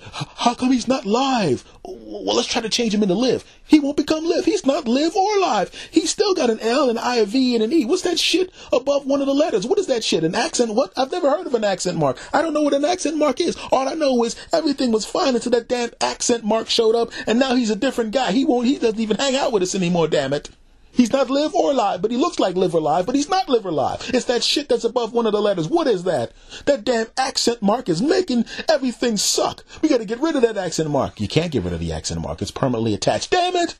How 0.00 0.54
come 0.54 0.72
he's 0.72 0.88
not 0.88 1.06
live? 1.06 1.64
Well, 1.84 2.36
let's 2.36 2.48
try 2.48 2.62
to 2.62 2.68
change 2.68 2.94
him 2.94 3.02
into 3.02 3.14
live. 3.14 3.44
He 3.64 3.80
won't 3.80 3.96
become 3.96 4.24
live. 4.24 4.44
He's 4.44 4.64
not 4.64 4.86
live 4.86 5.16
or 5.16 5.38
live. 5.38 5.70
He's 5.90 6.10
still 6.10 6.34
got 6.34 6.50
an 6.50 6.60
L, 6.60 6.88
an 6.88 6.98
I, 6.98 7.16
a 7.16 7.24
V, 7.24 7.54
and 7.54 7.64
an 7.64 7.72
E. 7.72 7.84
What's 7.84 8.02
that 8.02 8.18
shit 8.18 8.50
above 8.72 9.06
one 9.06 9.20
of 9.20 9.26
the 9.26 9.34
letters? 9.34 9.66
What 9.66 9.78
is 9.78 9.86
that 9.88 10.04
shit? 10.04 10.24
An 10.24 10.34
accent? 10.34 10.74
What? 10.74 10.92
I've 10.96 11.12
never 11.12 11.30
heard 11.30 11.46
of 11.46 11.54
an 11.54 11.64
accent 11.64 11.98
mark. 11.98 12.18
I 12.32 12.42
don't 12.42 12.54
know 12.54 12.62
what 12.62 12.74
an 12.74 12.84
accent 12.84 13.16
mark 13.16 13.40
is. 13.40 13.56
All 13.72 13.88
I 13.88 13.94
know 13.94 14.24
is 14.24 14.36
everything 14.52 14.92
was 14.92 15.04
fine 15.04 15.34
until 15.34 15.52
that 15.52 15.68
damn 15.68 15.90
accent 16.00 16.44
mark 16.44 16.68
showed 16.68 16.94
up, 16.94 17.10
and 17.26 17.38
now 17.38 17.54
he's 17.54 17.70
a 17.70 17.76
different 17.76 18.12
guy. 18.12 18.32
He 18.32 18.44
won't. 18.44 18.66
He 18.66 18.78
doesn't 18.78 19.00
even 19.00 19.16
hang 19.16 19.36
out 19.36 19.52
with 19.52 19.62
us 19.62 19.74
anymore. 19.74 20.08
Damn 20.08 20.32
it. 20.32 20.50
He's 20.98 21.12
not 21.12 21.30
live 21.30 21.54
or 21.54 21.72
live, 21.72 22.02
but 22.02 22.10
he 22.10 22.16
looks 22.16 22.40
like 22.40 22.56
live 22.56 22.74
or 22.74 22.80
live, 22.80 23.06
but 23.06 23.14
he's 23.14 23.28
not 23.28 23.48
live 23.48 23.64
or 23.64 23.70
live. 23.70 24.10
It's 24.12 24.24
that 24.24 24.42
shit 24.42 24.68
that's 24.68 24.82
above 24.82 25.12
one 25.12 25.26
of 25.26 25.32
the 25.32 25.40
letters. 25.40 25.68
What 25.68 25.86
is 25.86 26.02
that? 26.02 26.32
That 26.64 26.82
damn 26.82 27.06
accent 27.16 27.62
mark 27.62 27.88
is 27.88 28.02
making 28.02 28.46
everything 28.68 29.16
suck. 29.16 29.62
We 29.80 29.88
gotta 29.88 30.04
get 30.04 30.18
rid 30.18 30.34
of 30.34 30.42
that 30.42 30.56
accent 30.56 30.90
mark. 30.90 31.20
You 31.20 31.28
can't 31.28 31.52
get 31.52 31.62
rid 31.62 31.72
of 31.72 31.78
the 31.78 31.92
accent 31.92 32.20
mark. 32.20 32.42
It's 32.42 32.50
permanently 32.50 32.94
attached. 32.94 33.30
Damn 33.30 33.54
it! 33.54 33.78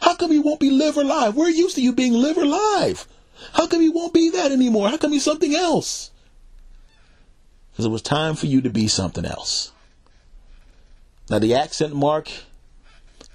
How 0.00 0.16
come 0.16 0.32
he 0.32 0.40
won't 0.40 0.58
be 0.58 0.68
live 0.68 0.98
or 0.98 1.04
live? 1.04 1.36
We're 1.36 1.48
used 1.48 1.76
to 1.76 1.80
you 1.80 1.92
being 1.92 2.14
live 2.14 2.38
or 2.38 2.44
live. 2.44 3.06
How 3.52 3.68
come 3.68 3.80
he 3.80 3.88
won't 3.88 4.12
be 4.12 4.30
that 4.30 4.50
anymore? 4.50 4.88
How 4.88 4.96
come 4.96 5.12
he's 5.12 5.22
something 5.22 5.54
else? 5.54 6.10
Because 7.70 7.84
it 7.84 7.90
was 7.90 8.02
time 8.02 8.34
for 8.34 8.46
you 8.46 8.60
to 8.62 8.70
be 8.70 8.88
something 8.88 9.24
else. 9.24 9.70
Now 11.30 11.38
the 11.38 11.54
accent 11.54 11.94
mark 11.94 12.32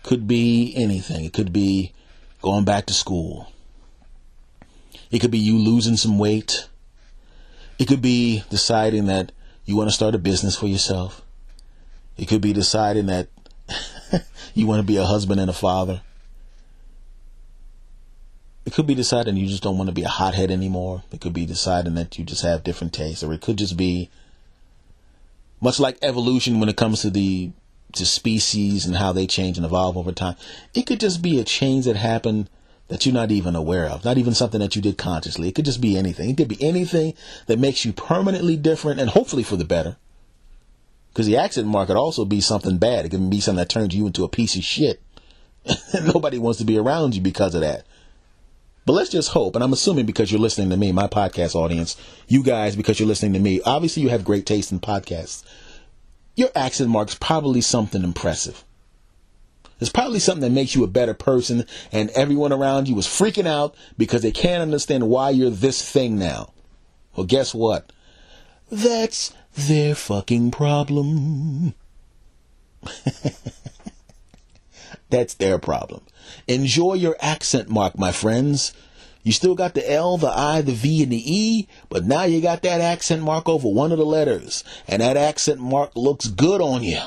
could 0.03 0.27
be 0.27 0.73
anything. 0.75 1.23
It 1.23 1.31
could 1.31 1.53
be 1.53 1.93
going 2.41 2.65
back 2.65 2.85
to 2.87 2.93
school. 2.93 3.51
It 5.11 5.19
could 5.19 5.31
be 5.31 5.39
you 5.39 5.57
losing 5.57 5.97
some 5.97 6.19
weight. 6.19 6.67
It 7.77 7.87
could 7.87 8.01
be 8.01 8.43
deciding 8.49 9.05
that 9.07 9.31
you 9.65 9.75
want 9.75 9.89
to 9.89 9.95
start 9.95 10.15
a 10.15 10.19
business 10.19 10.55
for 10.55 10.67
yourself. 10.67 11.21
It 12.17 12.27
could 12.27 12.41
be 12.41 12.53
deciding 12.53 13.07
that 13.07 13.27
you 14.53 14.67
want 14.67 14.79
to 14.79 14.85
be 14.85 14.97
a 14.97 15.05
husband 15.05 15.39
and 15.39 15.49
a 15.49 15.53
father. 15.53 16.01
It 18.65 18.73
could 18.73 18.87
be 18.87 18.95
deciding 18.95 19.37
you 19.37 19.47
just 19.47 19.63
don't 19.63 19.77
want 19.77 19.87
to 19.87 19.95
be 19.95 20.03
a 20.03 20.09
hothead 20.09 20.51
anymore. 20.51 21.03
It 21.11 21.21
could 21.21 21.33
be 21.33 21.45
deciding 21.45 21.95
that 21.95 22.19
you 22.19 22.25
just 22.25 22.43
have 22.43 22.63
different 22.63 22.93
tastes, 22.93 23.23
or 23.23 23.33
it 23.33 23.41
could 23.41 23.57
just 23.57 23.77
be 23.77 24.09
much 25.61 25.79
like 25.79 25.97
evolution 26.01 26.59
when 26.59 26.69
it 26.69 26.77
comes 26.77 27.01
to 27.01 27.09
the 27.09 27.51
to 27.93 28.05
species 28.05 28.85
and 28.85 28.95
how 28.95 29.11
they 29.11 29.27
change 29.27 29.57
and 29.57 29.65
evolve 29.65 29.97
over 29.97 30.11
time. 30.11 30.35
It 30.73 30.85
could 30.85 30.99
just 30.99 31.21
be 31.21 31.39
a 31.39 31.43
change 31.43 31.85
that 31.85 31.95
happened 31.95 32.49
that 32.87 33.05
you're 33.05 33.13
not 33.13 33.31
even 33.31 33.55
aware 33.55 33.85
of, 33.85 34.03
not 34.03 34.17
even 34.17 34.33
something 34.33 34.59
that 34.59 34.75
you 34.75 34.81
did 34.81 34.97
consciously. 34.97 35.47
It 35.47 35.55
could 35.55 35.65
just 35.65 35.81
be 35.81 35.97
anything. 35.97 36.29
It 36.29 36.37
could 36.37 36.47
be 36.47 36.61
anything 36.61 37.13
that 37.45 37.59
makes 37.59 37.85
you 37.85 37.93
permanently 37.93 38.57
different 38.57 38.99
and 38.99 39.09
hopefully 39.09 39.43
for 39.43 39.55
the 39.55 39.65
better. 39.65 39.97
Because 41.09 41.27
the 41.27 41.37
accident 41.37 41.71
mark 41.71 41.87
could 41.87 41.97
also 41.97 42.25
be 42.25 42.41
something 42.41 42.77
bad. 42.77 43.05
It 43.05 43.09
could 43.09 43.29
be 43.29 43.39
something 43.39 43.57
that 43.57 43.69
turns 43.69 43.95
you 43.95 44.07
into 44.07 44.23
a 44.23 44.29
piece 44.29 44.55
of 44.55 44.63
shit. 44.63 45.01
Nobody 46.03 46.39
wants 46.39 46.59
to 46.59 46.65
be 46.65 46.77
around 46.77 47.15
you 47.15 47.21
because 47.21 47.53
of 47.55 47.61
that. 47.61 47.85
But 48.85 48.93
let's 48.93 49.09
just 49.09 49.29
hope, 49.29 49.53
and 49.53 49.63
I'm 49.63 49.73
assuming 49.73 50.07
because 50.07 50.31
you're 50.31 50.41
listening 50.41 50.71
to 50.71 50.77
me, 50.77 50.91
my 50.91 51.07
podcast 51.07 51.53
audience, 51.53 51.95
you 52.27 52.41
guys, 52.41 52.75
because 52.75 52.99
you're 52.99 53.07
listening 53.07 53.33
to 53.33 53.39
me, 53.39 53.61
obviously 53.61 54.01
you 54.01 54.09
have 54.09 54.23
great 54.23 54.47
taste 54.47 54.71
in 54.71 54.79
podcasts 54.79 55.43
your 56.35 56.49
accent 56.55 56.89
mark's 56.89 57.15
probably 57.15 57.61
something 57.61 58.03
impressive. 58.03 58.63
It's 59.79 59.89
probably 59.89 60.19
something 60.19 60.41
that 60.41 60.51
makes 60.51 60.75
you 60.75 60.83
a 60.83 60.87
better 60.87 61.13
person, 61.13 61.65
and 61.91 62.09
everyone 62.11 62.51
around 62.51 62.89
you 62.89 62.97
is 62.97 63.07
freaking 63.07 63.47
out 63.47 63.75
because 63.97 64.21
they 64.21 64.31
can't 64.31 64.61
understand 64.61 65.09
why 65.09 65.29
you're 65.29 65.49
this 65.49 65.81
thing 65.89 66.19
now. 66.19 66.51
Well, 67.15 67.25
guess 67.25 67.55
what? 67.55 67.91
That's 68.69 69.33
their 69.55 69.95
fucking 69.95 70.51
problem. 70.51 71.73
That's 75.09 75.33
their 75.33 75.57
problem. 75.57 76.03
Enjoy 76.47 76.93
your 76.93 77.15
accent 77.21 77.69
mark, 77.69 77.97
my 77.97 78.11
friends. 78.11 78.73
You 79.29 79.33
still 79.33 79.53
got 79.53 79.75
the 79.75 79.87
L, 79.87 80.17
the 80.17 80.31
I, 80.35 80.61
the 80.61 80.71
V, 80.71 81.03
and 81.03 81.11
the 81.11 81.21
E, 81.23 81.67
but 81.87 82.03
now 82.03 82.23
you 82.23 82.41
got 82.41 82.63
that 82.63 82.81
accent 82.81 83.21
mark 83.21 83.47
over 83.47 83.69
one 83.69 83.91
of 83.91 83.99
the 83.99 84.03
letters. 84.03 84.63
And 84.87 85.03
that 85.03 85.17
accent 85.17 85.59
mark 85.59 85.91
looks 85.95 86.25
good 86.25 86.61
on 86.61 86.81
you. 86.81 86.97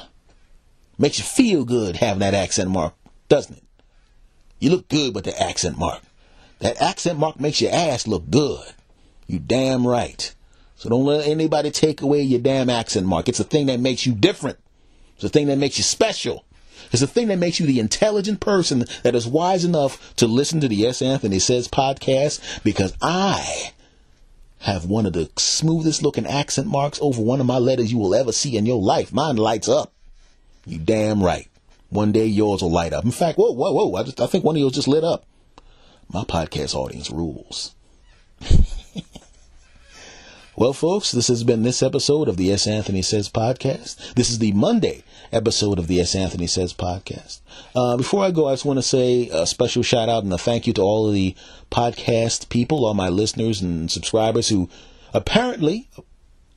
Makes 0.97 1.19
you 1.19 1.25
feel 1.25 1.65
good 1.65 1.97
having 1.97 2.21
that 2.21 2.33
accent 2.33 2.71
mark, 2.71 2.95
doesn't 3.29 3.57
it? 3.57 3.65
You 4.61 4.71
look 4.71 4.87
good 4.87 5.17
with 5.17 5.25
the 5.25 5.37
accent 5.43 5.79
mark. 5.79 6.01
That 6.61 6.81
accent 6.81 7.19
mark 7.19 7.41
makes 7.41 7.61
your 7.61 7.75
ass 7.75 8.07
look 8.07 8.31
good. 8.31 8.69
You 9.27 9.41
damn 9.41 9.85
right. 9.85 10.33
So 10.77 10.89
don't 10.89 11.05
let 11.05 11.27
anybody 11.27 11.73
take 11.73 12.03
away 12.03 12.23
your 12.23 12.39
damn 12.39 12.71
accent 12.71 13.05
mark. 13.05 13.29
It's 13.29 13.41
a 13.41 13.45
thing 13.45 13.67
that 13.67 13.81
makes 13.81 14.07
you 14.07 14.15
different. 14.15 14.61
It's 15.17 15.25
a 15.25 15.29
thing 15.29 15.49
that 15.49 15.59
makes 15.59 15.77
you 15.77 15.83
special. 15.83 16.45
It's 16.93 17.01
the 17.01 17.07
thing 17.07 17.29
that 17.29 17.39
makes 17.39 17.59
you 17.59 17.67
the 17.67 17.81
intelligent 17.81 18.41
person 18.41 18.85
that 19.03 19.15
is 19.15 19.27
wise 19.27 19.65
enough 19.65 20.15
to 20.17 20.27
listen 20.27 20.61
to 20.61 20.69
the 20.69 20.87
S. 20.87 21.01
Anthony 21.01 21.39
Says 21.39 21.67
podcast 21.67 22.63
because 22.63 22.95
I 23.01 23.73
have 24.61 24.85
one 24.85 25.07
of 25.07 25.15
the 25.15 25.31
smoothest 25.37 26.03
looking 26.03 26.27
accent 26.27 26.69
marks 26.69 26.99
over 27.03 27.21
one 27.21 27.41
of 27.41 27.47
my 27.47 27.59
letters 27.59 27.91
you 27.91 27.99
will 27.99 28.15
ever 28.15 28.31
see 28.31 28.57
in 28.57 28.67
your 28.67 28.81
life. 28.81 29.13
Mine 29.13 29.37
lights 29.37 29.69
up. 29.69 29.93
You 30.67 30.79
damn 30.79 31.23
right. 31.23 31.49
One 31.89 32.13
day 32.13 32.27
yours 32.27 32.63
will 32.63 32.71
light 32.71 32.93
up. 32.93 33.05
In 33.05 33.11
fact, 33.11 33.39
whoa, 33.39 33.53
whoa, 33.53 33.73
whoa. 33.73 33.95
I, 33.95 34.03
just, 34.05 34.21
I 34.21 34.27
think 34.27 34.45
one 34.45 34.55
of 34.57 34.61
yours 34.61 34.73
just 34.73 34.89
lit 34.89 35.03
up. 35.03 35.25
My 36.09 36.25
podcast 36.25 36.75
audience 36.75 37.11
rules. 37.11 37.75
Well, 40.55 40.75
folks, 40.75 41.12
this 41.12 41.29
has 41.29 41.45
been 41.45 41.62
this 41.62 41.83
episode 41.83 42.29
of 42.29 42.37
the 42.37 42.53
S. 42.53 42.67
Anthony 42.67 43.01
Says 43.01 43.31
podcast. 43.31 44.12
This 44.12 44.29
is 44.29 44.38
the 44.38 44.53
Monday 44.53 45.03
episode 45.33 45.79
of 45.79 45.87
the 45.87 45.99
S. 45.99 46.15
Anthony 46.15 46.47
Says 46.47 46.75
podcast. 46.75 47.41
Uh, 47.75 47.97
before 47.97 48.23
I 48.23 48.33
go, 48.33 48.49
I 48.49 48.53
just 48.53 48.67
want 48.67 48.77
to 48.77 48.83
say 48.83 49.31
a 49.31 49.47
special 49.47 49.83
shout 49.83 50.11
out 50.11 50.25
and 50.25 50.33
a 50.33 50.37
thank 50.37 50.67
you 50.67 50.75
to 50.75 50.83
all 50.83 51.09
of 51.09 51.15
the 51.15 51.35
podcast 51.71 52.51
people, 52.51 52.85
all 52.85 52.93
my 52.93 53.09
listeners 53.09 53.62
and 53.62 53.91
subscribers 53.91 54.51
who 54.51 54.69
apparently, 55.15 55.88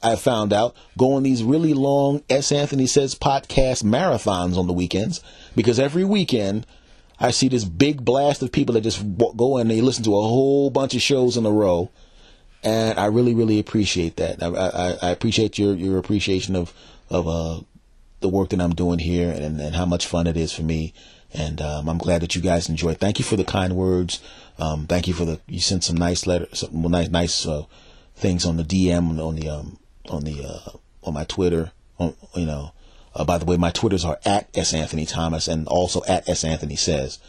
I 0.04 0.18
found 0.18 0.52
out, 0.52 0.76
go 0.98 1.14
on 1.14 1.24
these 1.24 1.42
really 1.42 1.74
long 1.74 2.22
S. 2.30 2.52
Anthony 2.52 2.88
Says 2.88 3.16
podcast 3.16 3.86
marathons 3.86 4.58
on 4.58 4.68
the 4.68 4.74
weekends 4.74 5.24
because 5.56 5.80
every 5.80 6.04
weekend 6.04 6.68
I 7.18 7.32
see 7.32 7.48
this 7.48 7.64
big 7.64 8.04
blast 8.04 8.44
of 8.44 8.52
people 8.52 8.74
that 8.74 8.82
just 8.82 9.02
go 9.18 9.56
and 9.56 9.72
they 9.72 9.80
listen 9.80 10.04
to 10.04 10.18
a 10.18 10.22
whole 10.22 10.70
bunch 10.70 10.96
of 10.96 11.02
shows 11.02 11.38
in 11.38 11.46
a 11.46 11.52
row 11.52 11.92
and 12.66 13.00
I 13.00 13.06
really, 13.06 13.36
really 13.36 13.60
appreciate 13.60 14.16
that. 14.18 14.42
I, 14.42 14.48
I, 14.48 15.10
I 15.10 15.12
appreciate 15.12 15.58
your, 15.58 15.76
your 15.76 15.98
appreciation 16.00 16.56
of 16.56 16.74
of 17.10 17.28
uh, 17.28 17.62
the 18.22 18.28
work 18.28 18.50
that 18.50 18.60
I'm 18.60 18.74
doing 18.74 18.98
here 18.98 19.30
and, 19.30 19.62
and 19.62 19.76
how 19.76 19.86
much 19.86 20.08
fun 20.08 20.26
it 20.26 20.36
is 20.36 20.52
for 20.52 20.64
me. 20.64 20.92
And 21.32 21.62
um, 21.62 21.88
I'm 21.88 22.00
glad 22.00 22.22
that 22.22 22.36
you 22.36 22.42
guys 22.42 22.68
enjoy. 22.68 22.96
Thank 22.96 23.20
you 23.20 23.26
for 23.26 23.36
the 23.36 23.44
kind 23.44 23.76
words. 23.76 24.20
Um, 24.58 24.88
thank 24.88 25.08
you 25.08 25.14
for 25.14 25.26
the 25.26 25.40
you 25.48 25.60
sent 25.60 25.84
some 25.84 25.98
nice 25.98 26.26
letters, 26.26 26.60
some 26.60 26.82
nice 26.82 27.10
nice 27.10 27.46
uh, 27.46 27.66
things 28.16 28.46
on 28.46 28.58
the 28.58 28.64
DM 28.64 29.22
on 29.24 29.36
the 29.36 29.50
um, 29.50 29.78
on 30.10 30.24
the 30.24 30.44
uh, 30.44 30.78
on 31.04 31.14
my 31.14 31.24
Twitter. 31.26 31.72
On, 32.00 32.16
you 32.34 32.48
know, 32.48 32.72
uh, 33.14 33.24
by 33.24 33.38
the 33.38 33.46
way, 33.46 33.58
my 33.58 33.70
Twitters 33.70 34.04
are 34.04 34.20
at 34.26 34.50
s 34.58 34.74
anthony 34.74 35.06
thomas 35.06 35.48
and 35.48 35.68
also 35.68 36.02
at 36.08 36.28
s 36.28 36.44
anthony 36.44 36.76
says. 36.76 37.20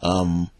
Um, 0.00 0.50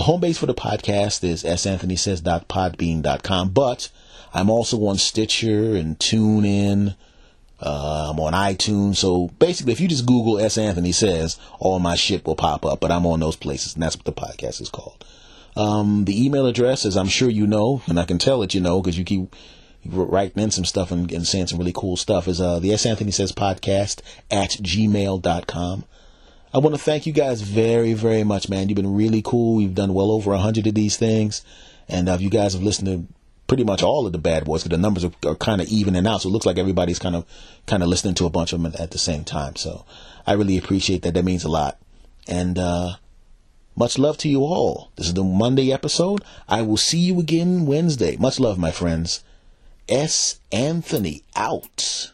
the 0.00 0.04
home 0.04 0.22
base 0.22 0.38
for 0.38 0.46
the 0.46 0.54
podcast 0.54 1.22
is 1.22 1.44
santhonysays.podbean.com, 1.44 3.50
but 3.50 3.90
I'm 4.32 4.48
also 4.48 4.82
on 4.86 4.96
Stitcher 4.96 5.76
and 5.76 5.98
TuneIn. 5.98 6.96
Uh, 7.60 8.08
I'm 8.08 8.18
on 8.18 8.32
iTunes. 8.32 8.96
So 8.96 9.28
basically, 9.38 9.74
if 9.74 9.80
you 9.80 9.88
just 9.88 10.06
Google 10.06 10.38
S. 10.38 10.56
Anthony 10.56 10.92
Says, 10.92 11.38
all 11.58 11.78
my 11.80 11.96
shit 11.96 12.24
will 12.24 12.34
pop 12.34 12.64
up, 12.64 12.80
but 12.80 12.90
I'm 12.90 13.04
on 13.04 13.20
those 13.20 13.36
places, 13.36 13.74
and 13.74 13.82
that's 13.82 13.94
what 13.94 14.06
the 14.06 14.12
podcast 14.12 14.62
is 14.62 14.70
called. 14.70 15.04
Um, 15.54 16.06
the 16.06 16.24
email 16.24 16.46
address, 16.46 16.86
as 16.86 16.96
I'm 16.96 17.08
sure 17.08 17.28
you 17.28 17.46
know, 17.46 17.82
and 17.86 18.00
I 18.00 18.06
can 18.06 18.16
tell 18.16 18.40
that 18.40 18.54
you 18.54 18.62
know 18.62 18.80
because 18.80 18.96
you 18.96 19.04
keep 19.04 19.36
writing 19.84 20.42
in 20.42 20.50
some 20.50 20.64
stuff 20.64 20.90
and, 20.90 21.12
and 21.12 21.26
saying 21.26 21.48
some 21.48 21.58
really 21.58 21.74
cool 21.74 21.98
stuff, 21.98 22.26
is 22.26 22.40
uh, 22.40 22.58
the 22.58 22.72
S. 22.72 22.86
Anthony 22.86 23.10
Says 23.10 23.32
podcast 23.32 24.00
at 24.30 24.52
gmail.com. 24.52 25.84
I 26.52 26.58
want 26.58 26.74
to 26.74 26.82
thank 26.82 27.06
you 27.06 27.12
guys 27.12 27.42
very, 27.42 27.92
very 27.92 28.24
much, 28.24 28.48
man. 28.48 28.68
You've 28.68 28.76
been 28.76 28.96
really 28.96 29.22
cool. 29.22 29.56
We've 29.56 29.74
done 29.74 29.94
well 29.94 30.10
over 30.10 30.32
a 30.32 30.38
hundred 30.38 30.66
of 30.66 30.74
these 30.74 30.96
things, 30.96 31.44
and 31.88 32.08
uh, 32.08 32.16
you 32.18 32.28
guys 32.28 32.54
have 32.54 32.62
listened 32.62 32.88
to 32.88 33.06
pretty 33.46 33.62
much 33.62 33.82
all 33.82 34.06
of 34.06 34.12
the 34.12 34.18
bad 34.18 34.44
boys 34.44 34.62
because 34.62 34.76
the 34.76 34.82
numbers 34.82 35.04
are, 35.04 35.12
are 35.24 35.36
kind 35.36 35.60
of 35.60 35.68
evening 35.68 36.06
out. 36.06 36.22
So 36.22 36.28
it 36.28 36.32
looks 36.32 36.46
like 36.46 36.58
everybody's 36.58 36.98
kind 36.98 37.14
of 37.14 37.24
kind 37.66 37.82
of 37.82 37.88
listening 37.88 38.14
to 38.14 38.26
a 38.26 38.30
bunch 38.30 38.52
of 38.52 38.60
them 38.60 38.72
at 38.78 38.90
the 38.90 38.98
same 38.98 39.22
time. 39.22 39.54
So 39.56 39.84
I 40.26 40.32
really 40.32 40.58
appreciate 40.58 41.02
that. 41.02 41.14
That 41.14 41.24
means 41.24 41.44
a 41.44 41.48
lot. 41.48 41.78
And 42.26 42.58
uh, 42.58 42.96
much 43.76 43.96
love 43.96 44.18
to 44.18 44.28
you 44.28 44.40
all. 44.40 44.90
This 44.96 45.06
is 45.06 45.14
the 45.14 45.24
Monday 45.24 45.72
episode. 45.72 46.24
I 46.48 46.62
will 46.62 46.76
see 46.76 46.98
you 46.98 47.20
again 47.20 47.64
Wednesday. 47.64 48.16
Much 48.16 48.40
love, 48.40 48.58
my 48.58 48.72
friends. 48.72 49.22
S. 49.88 50.40
Anthony 50.52 51.22
out. 51.36 52.12